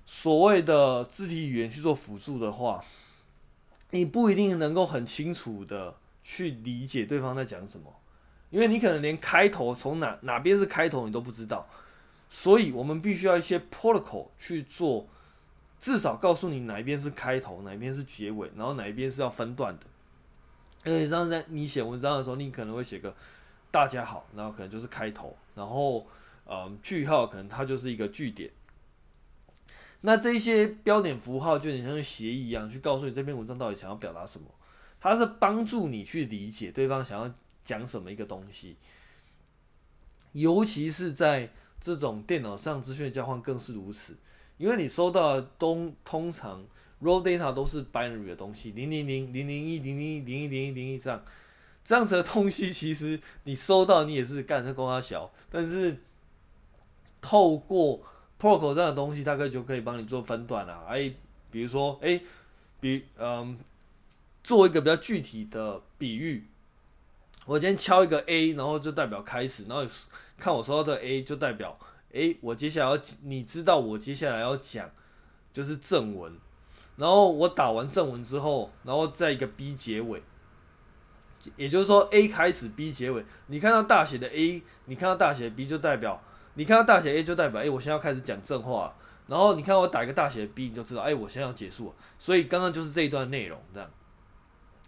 [0.04, 2.84] 所谓的肢体语言去做辅助的话，
[3.92, 7.90] 你不一定能够很清楚的去理解对方在讲什么，
[8.50, 11.66] 因为你可能连开头从哪哪边是开头你都不知道，
[12.28, 15.08] 所以我们必须要一些 protocol 去做，
[15.80, 19.86] 至少告诉你哪一边是开头，哪一边是结尾，然后哪一边是要分段的。
[20.84, 23.16] 因为像在你写文章的时候，你可能会写个
[23.70, 26.06] 大家好，然后可能就是开头，然后。
[26.50, 28.50] 嗯，句号可能它就是一个句点，
[30.00, 34.46] 那这些标点符号就有点像协议一样，去告诉你这篇文章到底想要表达什么。
[34.98, 37.34] 它是帮助你去理解对方想要
[37.66, 38.76] 讲什么一个东西，
[40.32, 44.16] 尤其是在这种电脑上资讯交换更是如此，
[44.56, 46.64] 因为你收到的东通常
[47.02, 51.22] raw data 都是 binary 的东西，零零零零零一零零一零一零一零一这样，
[51.84, 55.98] 这样子的东西其实你收到你也是干这功它小，但是。
[57.20, 58.00] 透过
[58.40, 60.84] Proc 这样的东西，大概就可以帮你做分段了。
[60.88, 61.12] 哎，
[61.50, 62.20] 比如说，哎，
[62.78, 63.58] 比嗯，
[64.44, 66.46] 做一个比较具体的比喻，
[67.46, 69.84] 我今天敲一个 A，然后就代表开始，然后
[70.38, 71.76] 看我收到的 A 就代表，
[72.14, 74.88] 哎，我接下来要，你知道我接下来要讲
[75.52, 76.32] 就是正文，
[76.96, 80.22] 然后我打完正文之后，然后再一个 B 结尾，
[81.56, 86.22] 也就是说 A 开始 B 结尾，你看到大写的 A，你看到大写的 B 就代表。
[86.58, 88.92] 你看到大写 A 就代表，哎、我现在要开始讲正话。
[89.28, 91.94] 然后你看我打一个大写 B，你就知道，哎、我现在要结束了。
[92.18, 93.88] 所以刚刚就是这一段内容，这样。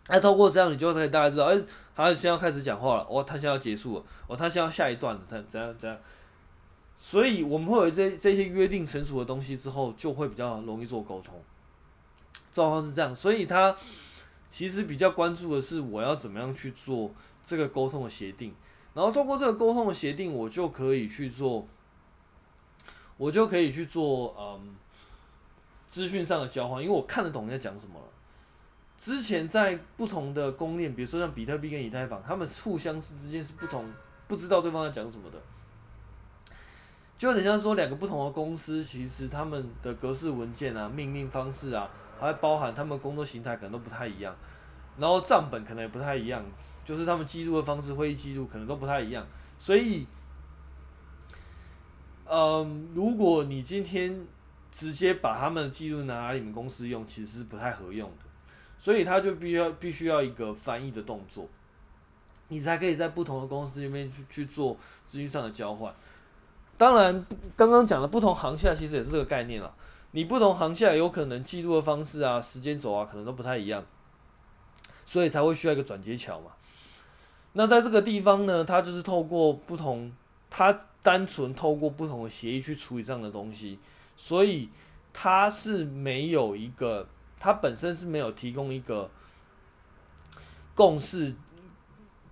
[0.08, 1.56] 那透过这样，你就可以大概知道，哎、
[1.94, 5.96] 他现在要开始讲话了，哦，他现在要结束了，哦，他现在要下一段了，怎怎样怎样。
[6.98, 11.40] 所以我们会有这这些约定成熟的东西之后，就会比较容易做沟通。
[12.50, 13.76] 状况是这样，所以他
[14.50, 17.14] 其实比较关注的是我要怎么样去做
[17.44, 18.52] 这个沟通的协定。
[18.94, 21.66] 然后通过这个沟通的协定，我就可以去做，
[23.16, 24.74] 我就可以去做嗯
[25.86, 28.06] 资讯上的交换，因为我看得懂你在讲什么了。
[28.98, 33.90] 之前在不同的公链，比如说像比特币跟以太坊，他们互相是之间是不同，
[34.28, 35.38] 不知道对方在讲什么的，
[37.16, 41.88] 就有点像说两个不同的公司，其实他们的格式文件啊、命令方式啊，
[42.18, 44.36] 还包含他们工作形态可能都不太一样，
[44.98, 46.44] 然后账本可能也不太一样，
[46.84, 49.26] 就是他们记录的方式、会议记录可能都不太一样，
[49.58, 50.06] 所以，
[52.26, 54.26] 嗯，如果你今天
[54.72, 58.24] 直接把他们的记录拿来你们公司用，其实是不太合用的，
[58.78, 61.46] 所以他就必须要必须要一个翻译的动作，
[62.48, 65.94] 你才可以在不同的公司里面去去做资讯上的交换。
[66.78, 67.26] 当然，
[67.56, 69.74] 刚刚讲的不同行下其实也是这个概念了。
[70.12, 73.84] 你不同行下有可能记录的方式啊、时间轴啊，可能都不太一样，
[75.04, 76.50] 所以才会需要一个转接桥嘛。
[77.52, 80.12] 那在这个地方呢，它就是透过不同，
[80.48, 83.78] 它单纯透过不同的协议去处理这样的东西，
[84.16, 84.68] 所以
[85.12, 89.10] 它是没有一个，它本身是没有提供一个
[90.74, 91.34] 共识。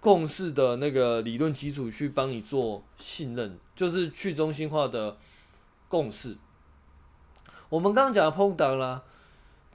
[0.01, 5.17] 共识的那个理论基础去帮你做信任，就是去中心化的
[5.89, 6.37] 共识。
[7.69, 9.03] 我们刚刚讲的 Polkadot 啦，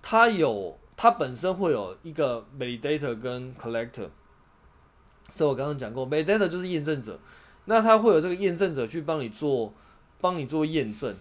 [0.01, 4.07] 它有它本身会有一个 validator 跟 collector，
[5.33, 7.19] 这我刚刚讲过，validator 就是验证者，
[7.65, 9.73] 那它会有这个验证者去帮你做
[10.21, 11.15] 帮你做验证，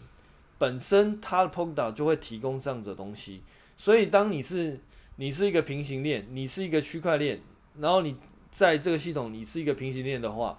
[0.59, 3.43] 本身它的 Polkadot 就会提供这样子的东西。
[3.77, 4.81] 所以当你是
[5.17, 7.41] 你是一个平行链，你是一个区块链，
[7.79, 8.17] 然后你。
[8.53, 10.59] 在这个系统，你是一个平行链的话，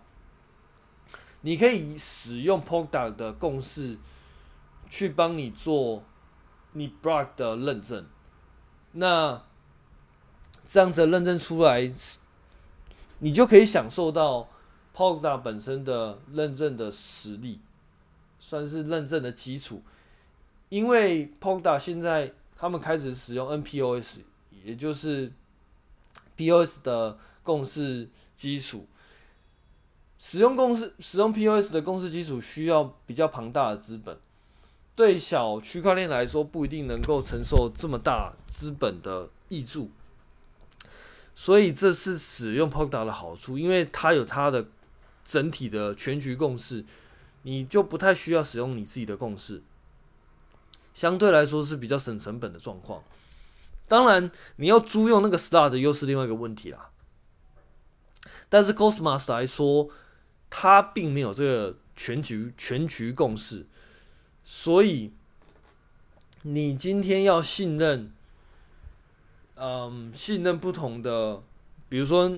[1.42, 4.00] 你可以使用 Polkadot 的共识
[4.90, 6.04] 去帮你做
[6.72, 8.04] 你 block 的认证。
[8.94, 9.44] 那
[10.68, 11.94] 这样子认证出来，
[13.24, 14.48] 你就可以享受到
[14.96, 17.60] polka 本身的认证的实力，
[18.40, 19.82] 算是认证的基础。
[20.70, 24.20] 因为 polka 现在他们开始使用 NPOS，
[24.64, 25.32] 也就是
[26.38, 27.18] POS 的。
[27.46, 28.08] 共识
[28.38, 28.86] 基础，
[30.18, 34.18] 使用共识使用 POS 的共识基础需要比较庞大的资本，
[34.96, 39.92] 对小区块链来说不一定能够承受这么大资本的挹注，
[41.36, 44.68] 所以这是使用 Polkadot 的好处，因为它有它的
[45.26, 46.86] 整体的全局共识，
[47.42, 49.62] 你就不太需要使用你自己的共识，
[50.94, 53.04] 相对来说是比较省成本的状况。
[53.88, 56.90] 当然，你要租用那个 Star 的又是另外一个问题啦。
[58.48, 59.90] 但是 Cosmos 来说，
[60.50, 63.66] 它并没有这个全局全局共识，
[64.46, 65.12] 所以
[66.44, 68.12] 你今天要信任，
[69.56, 71.42] 嗯，信任不同的，
[71.90, 72.32] 比如说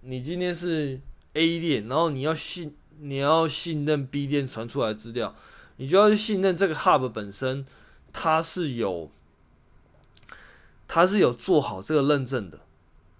[0.00, 1.00] 你今天是
[1.34, 5.34] A 链，然后你要信你要信任 B 链传出来资料，
[5.76, 7.64] 你就要去信任这个 Hub 本身，
[8.12, 9.10] 它是有
[10.88, 12.60] 它是有做好这个认证的，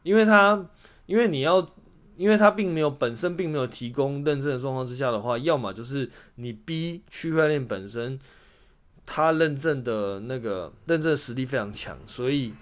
[0.02, 0.66] 因为它
[1.06, 1.70] 因为你要。
[2.14, 8.20] 因为它并没有本身并没有提供认证的状况之下的话，要么就是你 B 区块链本身
[9.06, 12.52] 它认证的那个认证实力非常强，所以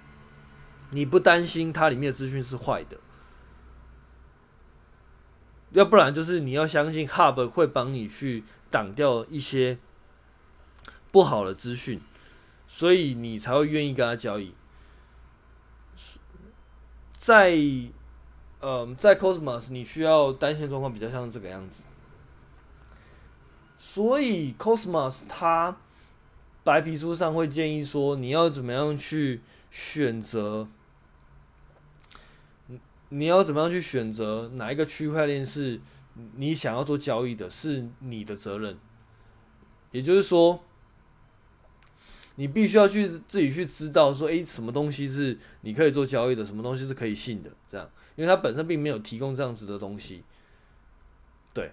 [0.91, 2.99] 你不担心它里面的资讯是坏的；
[5.71, 9.79] 要不然就是你要相信 Hub 会帮你去挡掉一些
[11.11, 12.01] 不好的资讯，
[12.67, 14.55] 所以你才会愿意跟他交易。
[17.17, 17.57] 在
[18.63, 21.85] 嗯，在 Cosmos 你需要担心状况比较像这个样子，
[23.79, 25.77] 所以 Cosmos 它
[26.63, 30.69] 白皮书上会建议说，你要怎么样去选择，
[33.11, 35.81] 你要怎么样去选择哪一个区块链是
[36.37, 38.77] 你想要做交易的，是你的责任，
[39.93, 40.61] 也就是说，
[42.37, 47.91] 你必须要去自己去知道说，诶，什么东西是你可以做交易的，什么东西是可以信的，这样。
[48.17, 50.23] 因为它本身并没有提供这样子的东西，
[51.55, 51.73] 对，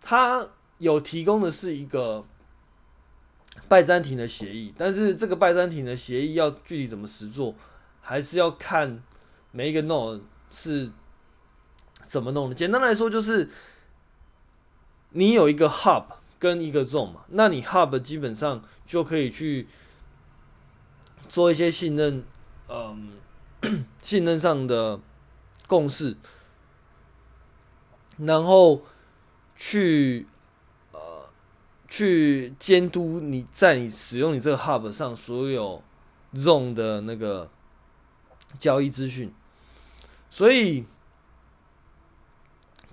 [0.00, 0.46] 它
[0.78, 2.24] 有提供的是一个
[3.66, 7.54] 拜占庭的协议，但是这个拜占庭的协议要具体怎么实做，
[8.00, 9.02] 还是要看
[9.50, 10.20] 每一个 node
[10.54, 10.90] 是
[12.06, 12.54] 怎么弄的。
[12.54, 13.50] 简单来说，就是
[15.10, 16.04] 你有一个 hub
[16.38, 19.66] 跟一个 zone 嘛，那你 hub 基本上就可以去
[21.28, 22.24] 做一些信任，
[22.68, 23.10] 嗯，
[24.00, 25.00] 信任上的。
[25.66, 26.14] 共识，
[28.18, 28.82] 然后
[29.56, 30.26] 去
[30.92, 31.26] 呃
[31.88, 35.82] 去监督你在你使用你这个 hub 上所有
[36.34, 37.48] zone 的那个
[38.60, 39.32] 交易资讯，
[40.34, 40.84] 所以，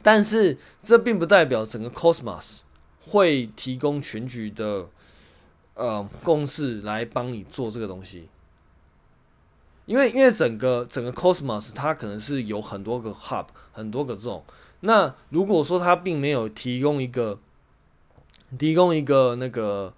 [0.03, 2.59] 但是这并不代表整个 Cosmos
[2.99, 4.87] 会提供全局的
[5.73, 8.29] 呃共识来帮你做这个东西。
[9.87, 14.45] 因为因为整个整个 Cosmos 它可能是有很多个 Hub 很多个这种，
[14.81, 17.39] 那如果说它并没有提供一个
[18.59, 19.91] 提供一个那个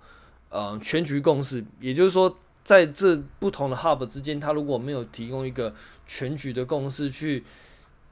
[0.48, 5.76] 呃全局共识，也就是说在这不同的 hub 之间，它如果没有提供一个
[6.08, 7.44] 全局的共识去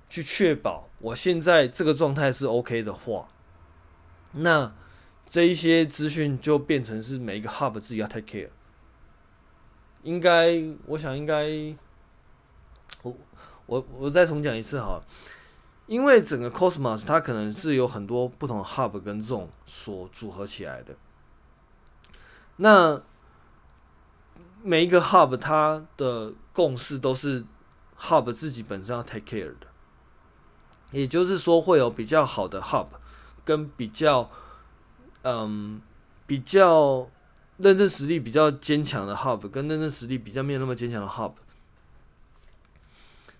[0.09, 3.29] 去确保我现在这个状态是 OK 的话，
[4.33, 4.73] 那
[5.25, 8.49] 这一些资讯就变成是每一个 hub 自己要 take care。
[10.03, 11.45] 应该，我想应该，
[13.03, 13.15] 我
[13.67, 14.99] 我我再重讲一次哈，
[15.85, 20.95] 因为整个 Cosmos 它可能是有很多不同 hub 跟这种所组合起来的，
[22.57, 23.01] 那
[24.63, 27.45] 每一个 hub 它的共识都是
[27.99, 29.67] hub 自己本身要 take care 的，
[30.91, 32.87] 也就是说会有比较好的 hub
[33.43, 34.29] 跟比较
[35.23, 35.81] 嗯
[36.25, 37.09] 比较。
[37.57, 41.33] 认证实力比较坚强的 Hub 跟认证实力比较没有那么坚强的 Hub，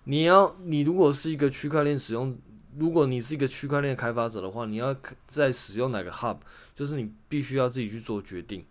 [0.04, 2.38] 你要你如果是一个区块链使用，
[2.78, 4.94] 如果你是一个区块链开发者的话，你要
[5.26, 6.36] 在使用哪个 Hub，
[6.72, 8.64] 就是你必须要自己去做决定。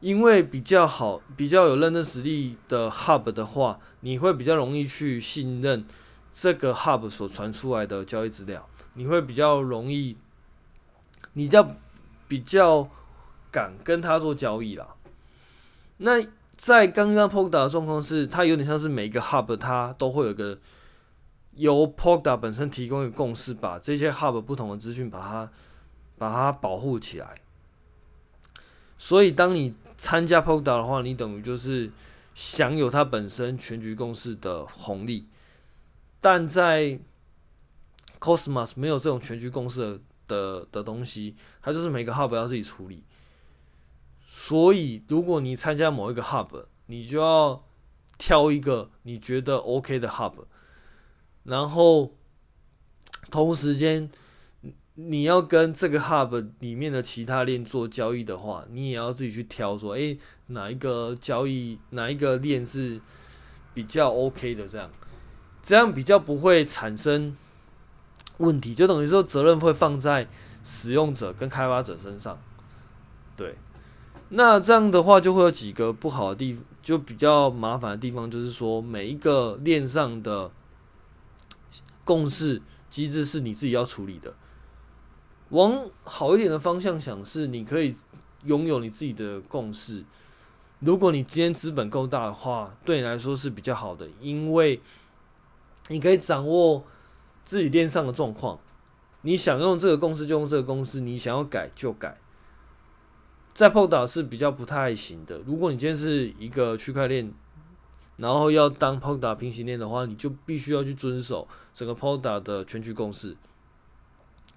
[0.00, 5.86] 因为比较好、比较有认证实力的 Hub 的话，你会比较容易去信任
[6.32, 10.16] 这个 Hub 所传出来的交易资料，你会比较容易，
[11.34, 11.76] 你要
[12.26, 12.88] 比较。
[13.52, 14.94] 敢跟他做交易啦。
[15.96, 16.24] 那
[16.56, 20.56] 在刚刚 Polka 的状况是，它有点像是每一个 Hub 它都会有个
[21.56, 25.50] 由 Polka 本身提供一个共识，把这些 Hub 不同的资讯把它
[26.16, 27.40] 把它保护起来。
[28.96, 31.92] 所以当你参加 Polkadot 的话，你等于就是
[32.34, 35.28] 享有它本身全局共识的红利。
[36.22, 36.98] 但在
[38.18, 43.04] Cosmos 没有这种全局共识的，的东西，它就是每个 Hub 要自己处理。
[44.26, 47.62] 所以，如果你参加某一个 hub，你就要
[48.16, 50.32] 挑一个你觉得 OK 的 hub，
[51.44, 52.14] 然后
[53.30, 54.10] 同时间
[55.08, 63.00] 你要跟这个 hub 里面的其他链做交易的话，你也要自己去挑说，诶，哪一个交易哪一个链是
[63.72, 64.90] 比较 OK 的，这样
[65.62, 67.36] 这样比较不会产生
[68.38, 70.28] 问题，就等于说责任会放在
[70.62, 72.38] 使用者跟开发者身上，
[73.36, 73.54] 对。
[74.30, 80.50] 那这样的话，就会有几个不好的地，就比较麻烦的地方，就是说每一个链上的
[82.04, 84.34] 共识机制是你自己要处理的。
[85.50, 87.94] 往好一点的方向想，是你可以
[88.44, 90.04] 拥有你自己的共识。
[90.80, 94.80] 如果你今天资本够大的话，对你来说是比较好的，因为
[95.88, 96.84] 你可以掌握
[97.44, 98.58] 自己链上的状况。
[99.22, 102.16] 你想用这个共识就用这个共识，你想要改就改。
[103.52, 105.40] 在 POD 是比较不太行的。
[105.44, 107.30] 如果你今天是一个区块链，
[108.16, 113.36] 然后要当 POD 平行链的话，你就必须要去遵守整个 POD 的全局共识。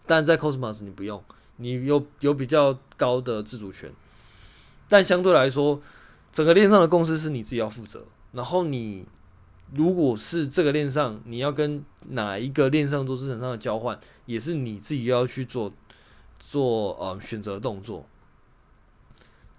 [0.06, 1.24] 但在 Cosmos 你不用，
[1.58, 3.92] 你有有比较高的自主权。
[4.90, 5.82] 但相对来说，
[6.32, 8.06] 整个链上的共识是你自己要负责。
[8.34, 9.06] 然后你
[9.74, 15.72] 如果是这个链上，你要跟哪一个链上做资产上的交换，也是你自己要去做
[16.40, 18.06] 做呃选择动作。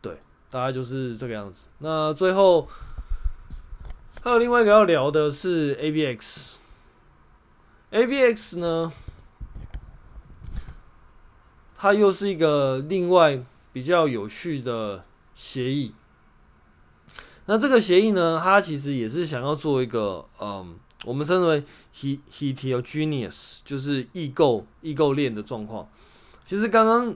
[0.00, 0.18] 对
[0.50, 1.68] 大概就是这个样子。
[1.78, 2.68] 那最后
[4.22, 5.74] 还有另外一个要聊的是
[7.90, 8.92] ABX，ABX 呢，
[11.84, 13.38] 它又是一个另外
[13.70, 15.04] 比较有趣的
[15.34, 15.94] 协议。
[17.44, 21.62] 那这个协议呢，它其实也是想要做一个，嗯，我们称为
[21.92, 25.86] heterogeneous，就是异构异构链的状况。
[26.46, 27.14] 其实刚刚。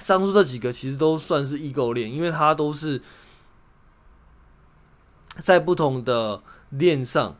[0.00, 3.00] 上述这几个其实都算是异构链，因为它都是
[5.40, 7.36] 在不同的链上，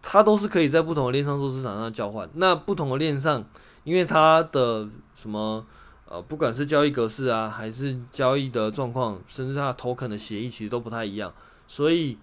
[0.00, 2.30] 它都是可以在不同的链上做市场上交换。
[2.34, 3.44] 那不同的链上，
[3.84, 5.64] 因为它的什么
[6.06, 11.32] 呃，不管是交易格式啊，还是交易的状况，甚至它 token 的协议，其实都不太一样，
[11.66, 12.18] 所以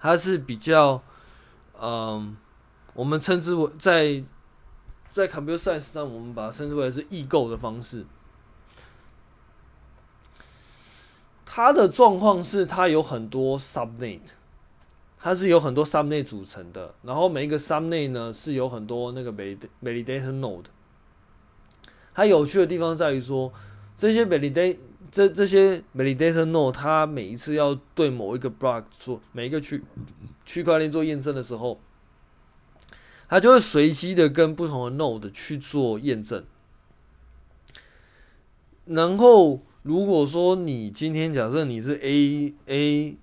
[0.00, 1.02] 它是比较
[1.80, 2.36] 嗯、
[2.94, 4.24] 我们称之为在。
[5.12, 8.06] 在 Computer Science 上，我们把它称之为是异构的方式。
[11.44, 14.22] 它的状况是，它有很多 Subnet，
[15.22, 16.94] 它是有很多 Subnet 组成的。
[17.02, 20.64] 然后每一个 Subnet 呢，是有很多那个 Validator Node。
[22.12, 23.52] 它有趣的地方在于说，
[23.96, 24.78] 这些 Validate
[25.10, 29.82] 这这些 Validator Node，它每一次要对某一个 Block 做每一个区
[30.44, 31.80] 区块链做验证的时候。
[33.28, 36.44] 它就会随机的跟不同的 node 去做验证，
[38.84, 43.16] 然后如果说你今天假设你是 A A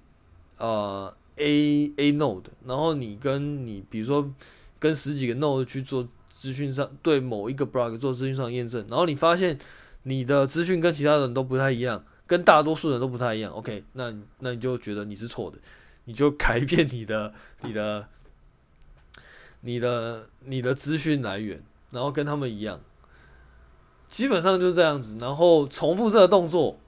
[0.58, 4.32] 呃 A A node，然后你跟你比如说
[4.78, 9.58] 跟十几个 node 去做资讯上对某一个 block 做资讯上验证，然后你发现
[10.04, 13.52] 你的资讯跟其他人都不太一样，跟大多数人都不太一样。
[13.54, 15.58] OK，那那你就觉得你是错的，
[16.06, 17.34] 你就改变你的
[17.64, 18.08] 你的
[19.62, 21.62] 你的你的资讯来源，
[21.92, 22.80] 然后跟他们一样，
[24.08, 25.18] 基本上就是这样子。
[25.20, 26.80] 然后重复这个动作，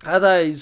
[0.00, 0.52] 他在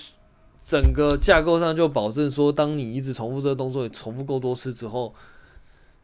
[0.70, 5.12] 整个架构上就保证说，当你一直重复这个动作，重复够多次之后，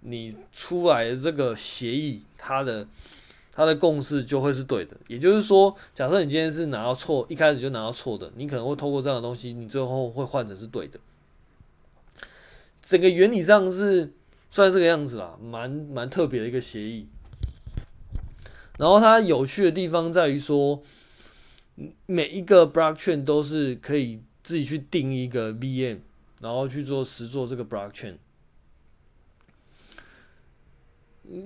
[0.00, 2.88] 你出来的这个协议，它的。
[3.58, 11.00] 它的共识就会是对的，也就是说，假设你今天是拿到错，一开始就拿到错的，你可能会透过这样的东西，你最后会换成是对的。
[12.82, 14.12] 整个原理上是
[14.50, 17.08] 算这个样子啦，蛮蛮特别的一个协议。
[18.76, 20.82] 然后它有趣的地方在于说，
[22.04, 25.98] 每一个 blockchain 都是可以自己去定一个 VM，
[26.40, 28.18] 然后去做实做这个 blockchain，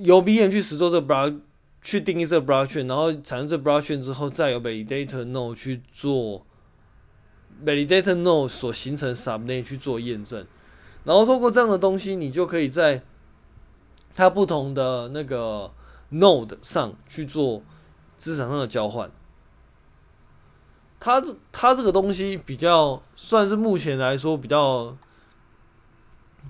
[0.01, 1.40] 由 VM 去实做这个 block。
[1.82, 6.44] 去定义这个 blockchain，然后产生这 blockchain 之后，再由 validator node 去做
[7.64, 10.46] validator node 所形成 subnet 去做验证，
[11.05, 13.03] 然后通过这样的东西，你就可以在
[14.14, 15.72] 它不同的那个
[16.12, 17.62] node 上去做
[18.18, 19.11] 资产上的交换。
[21.01, 24.96] 它这它这个东西比较算是目前来说比较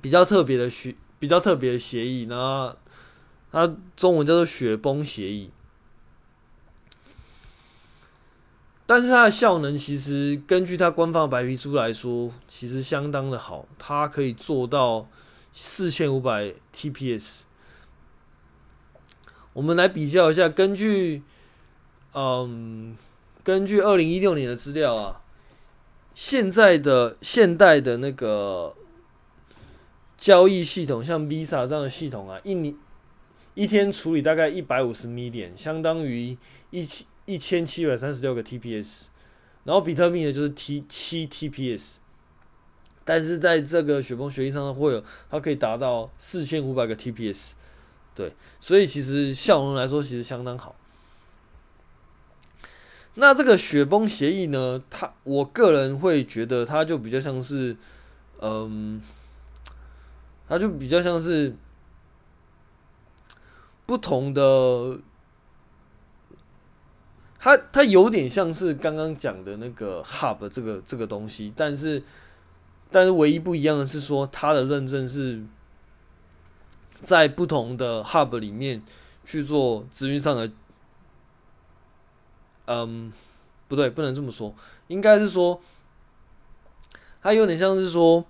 [0.03, 2.77] 比较特别的协比较特别的协议，那。
[3.53, 5.51] 它中文叫做雪崩协议，
[8.87, 15.09] 但是它的效能其实根据它官方白皮书来说，其实相当的好，它可以做到
[15.53, 17.41] 四千五百 TPS。
[19.53, 21.25] 我们来比较一下，根据
[22.15, 22.97] 嗯，
[23.43, 25.23] 根据二零一六年的资料啊，
[26.15, 28.75] 现在的现代的那个
[30.19, 32.75] 交易系统，像 Visa 这样的系统啊，一年。
[33.55, 36.39] 一天处理大概一百五十 million，相当于
[36.71, 39.07] 一千一千七百三十六个 TPS，
[39.65, 41.97] 然后比特币呢就是 T 七 TPS，
[43.05, 47.53] 但是在这个雪崩协议上呢，会有它可以达到四千五百个 TPS，
[48.15, 50.77] 对，所以其实效能来说其实相当好。
[53.15, 57.77] 那这个雪崩协议呢，它我个人会觉得它就比较像是，
[58.41, 59.01] 嗯，
[60.49, 61.55] 它就比较像是。
[63.87, 65.01] 不同的，
[67.41, 72.01] 它它有点像是刚刚讲的那个 Hub 这个这个东西，但是
[72.89, 75.43] 但是唯一不一样的是说，它的认证是
[77.03, 78.81] 在不同的 Hub 里面
[79.25, 80.49] 去做资讯上的，
[82.73, 83.13] 嗯，
[83.67, 84.55] 不对，不能这么说，
[84.87, 85.61] 应该是说，
[87.21, 88.25] 它有点像是说，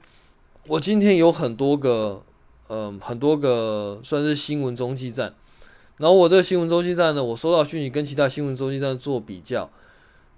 [0.67, 2.23] 我今天有很多个，
[2.71, 5.35] 嗯，很多个算是新闻中继站。
[5.99, 9.71] 然后我这个新闻中继站呢，我收到讯息跟其他新闻中继站做比较，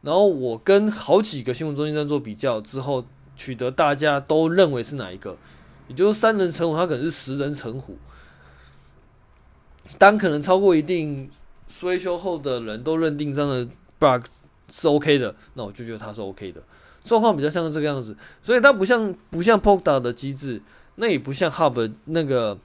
[0.00, 3.04] 然后我跟好几个新闻中继站做比较之后，
[3.36, 5.36] 取得大家都认为是哪一个，
[5.86, 7.96] 也就是三人成虎，它可能是十人成虎。
[9.96, 11.30] 当可能超过一定
[11.68, 13.68] 追修后的人都认定这样的
[14.02, 14.26] bug
[14.68, 16.60] 是 OK 的，那我就觉得它是 OK 的。
[17.04, 20.60] 状况比较像是这个样子，所以它不像不像 Polkadot 的机制，
[20.96, 22.58] 那也不像 Hub 那个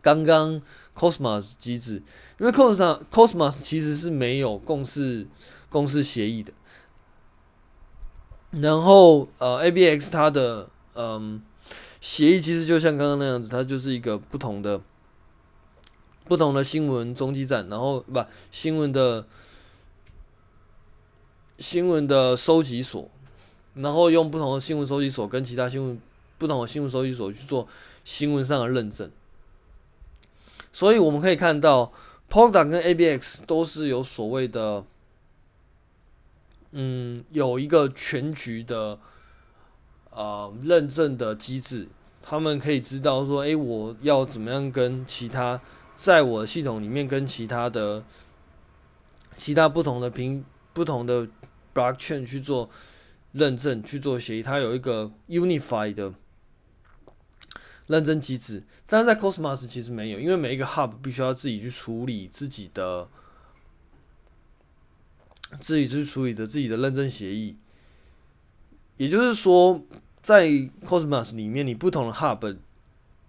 [0.00, 0.62] 刚刚。
[0.98, 2.02] Cosmos 机制，
[2.40, 5.24] 因为 Cosmos Cosmos 其实是没有共识
[5.68, 6.52] 共识协议的。
[8.50, 11.40] 然后呃，ABX 它的嗯
[12.00, 14.80] 协议其实就像刚刚那样子，它就是一个不同的
[16.24, 18.20] 不同的新闻中继站，然后不
[18.50, 19.24] 新闻的
[21.58, 23.08] 新闻的收集所，
[23.74, 26.00] 然后用不同的新闻收集所跟其他新闻
[26.38, 27.66] 不同的新闻收集所去做
[28.04, 29.10] 新闻上的认证。
[30.72, 31.92] 所以我们可以看到
[32.30, 34.84] ，Polda 跟 ABX 都是有所谓的，
[36.70, 38.98] 嗯，有一个全局的，
[40.10, 41.88] 呃，认证的机制。
[42.22, 45.60] 他们可以知道说，诶，我要怎么样跟其他，
[45.96, 48.04] 在我的系统里面跟其他的，
[49.36, 50.44] 其他不同的平
[50.74, 51.26] 不同的
[51.78, 52.68] rock 券去做
[53.32, 54.42] 认证，去做协议。
[54.42, 56.12] 它有一个 unified 的。
[57.88, 63.08] 认证机制，但是在 Cosmos 其实没有，因为每一个 Hub 必须要自己去处理自己的，
[65.58, 67.56] 自己去处理的自己的认证协议。
[68.98, 69.82] 也就是说，
[70.20, 70.46] 在
[70.84, 72.58] Cosmos 里面，你不同的 Hub，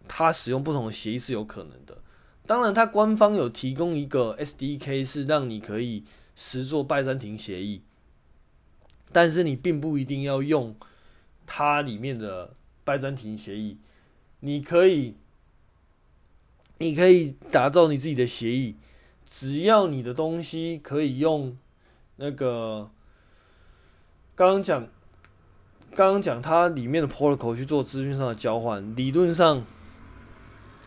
[0.10, 1.98] 它使用不同的协议是有可能的。
[2.46, 6.04] 当然，它官方有提供一个 SDK，是让你可以
[6.36, 7.82] 实作拜占庭协议，
[9.12, 10.76] 但是你并不一定要用
[11.46, 12.54] 它里面的
[12.84, 13.78] 拜占庭协议。
[14.42, 15.16] 你可以，
[16.78, 18.76] 你可以打造你自己的协议，
[19.26, 21.58] 只要你的东西可以用
[22.16, 22.90] 那个
[24.36, 24.88] 刚刚讲，
[25.96, 29.66] 刚刚讲它里面的 protocol 去做资讯上的交换，理论上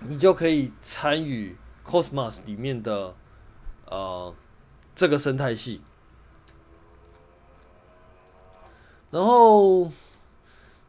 [0.09, 3.15] 你就可以参与 Cosmos 里面的
[3.87, 4.35] 呃
[4.95, 5.83] 这个生态系。
[9.13, 9.89] 然后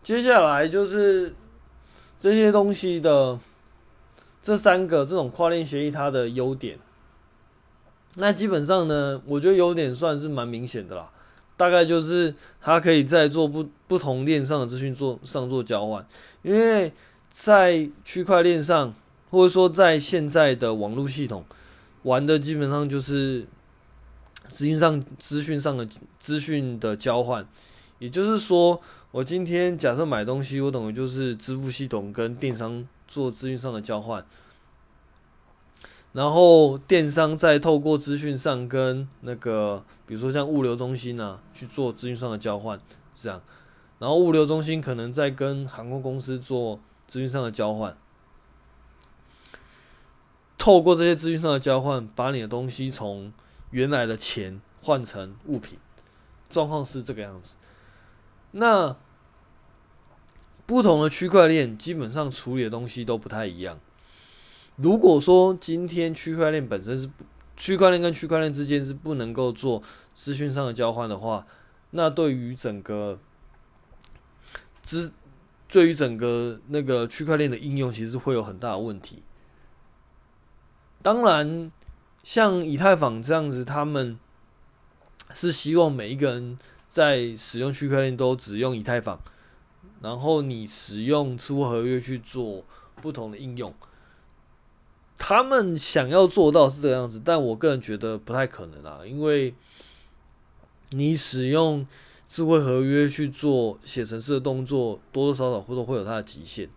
[0.01, 1.35] 接下来就是
[2.19, 3.37] 这些东西的
[4.41, 6.79] 这三个这种跨链协议它的优点。
[8.15, 11.11] 那基本上呢，我觉得优点算是蛮明显的啦。
[11.57, 16.05] 大概就是它可以在做不不同链上的资讯做上做交换，
[16.41, 16.91] 因为
[17.29, 18.93] 在区块链上，
[19.29, 21.43] 或者说在现在的网络系统
[22.03, 23.45] 玩的基本上就是
[24.49, 25.87] 资讯上资讯上的
[26.19, 27.45] 资讯的交换。
[28.03, 28.81] 也就是说，
[29.11, 34.25] 我今天假设买东西，我等于就是支付系统跟电商做资讯上的交换，
[36.11, 42.77] 然后电商再透过资讯上跟那个，比如说像物流中心啊去做资讯上的交换，
[43.13, 43.41] 这样，
[43.99, 47.95] 然后物流中心可能再跟航空公司做资讯上的交换，
[50.57, 53.31] 透过这些资讯上的交换，把你的东西从
[53.71, 55.79] 原来的钱换成物品，
[56.49, 57.55] 状况是这个样子。
[58.55, 58.95] 那
[60.67, 63.79] 不同的区块链基本上处理的东西都不太一样。
[64.75, 67.09] 如果说今天区块链本身是
[67.57, 69.81] 区块链跟区块链之间是不能够做
[70.13, 71.45] 资讯上的交换的话，
[71.91, 73.19] 那对于整个
[74.83, 75.11] 资
[75.67, 79.23] 对于整个那个区块链的应用，其实会有很大的问题。
[81.01, 81.71] 当然，
[82.23, 84.19] 像以太坊这样子，他们
[85.33, 86.59] 是希望每一个人。
[86.93, 89.19] 在使用区块链都只用以太坊，
[89.99, 92.63] 然后你使用支付合约去做
[93.01, 93.73] 不同的应用，
[95.17, 99.55] 他们想要做到是这个样子，但我个人觉得不太可能啊，因为
[100.91, 101.83] 你使用
[102.27, 106.69] 智慧合约去做写程式的动作，多多少少或者会有它的极限，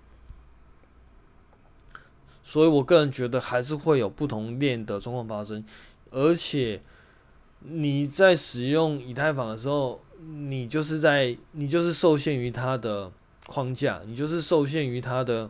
[2.42, 5.62] 所以我个人觉得还是会有不同链的状况发生，
[6.10, 6.80] 而且
[7.60, 10.00] 你在使用以太坊的时候。
[10.28, 13.12] 你就是在，你就是受限于它的
[13.46, 15.48] 框架，你就是受限于它的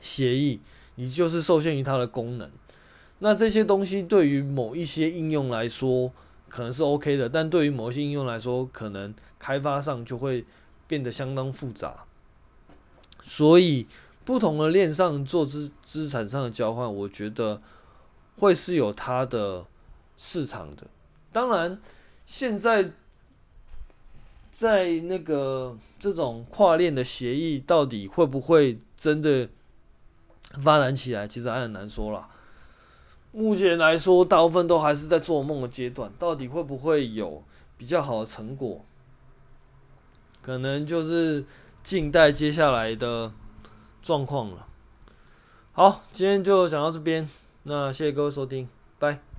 [0.00, 0.60] 协议，
[0.96, 2.50] 你就是受限于它的功能。
[3.20, 6.12] 那这些东西对于某一些应用来说
[6.48, 10.44] 可能是 OK 的，但对于某些应用来说，可能开发上就会
[10.88, 12.04] 变得相当复杂。
[13.22, 13.86] 所以，
[14.24, 17.62] 不同的链上做资资产上的交换，我觉得
[18.38, 19.64] 会是有它的
[20.18, 20.88] 市场的。
[21.30, 21.80] 当然，
[22.26, 22.90] 现在。
[24.52, 29.48] 在那个这种跨链的协议，到底会不会真的
[30.62, 31.26] 发展起来？
[31.26, 32.28] 其实还很难说啦。
[33.32, 36.12] 目前来说，大部分都还是在做梦的阶段。
[36.18, 37.42] 到底会不会有
[37.78, 38.84] 比较好的成果？
[40.42, 41.44] 可能就是
[41.82, 43.32] 静待接下来的
[44.02, 44.66] 状况了。
[45.72, 47.26] 好，今天就讲到这边。
[47.62, 49.31] 那谢谢各位收听，拜。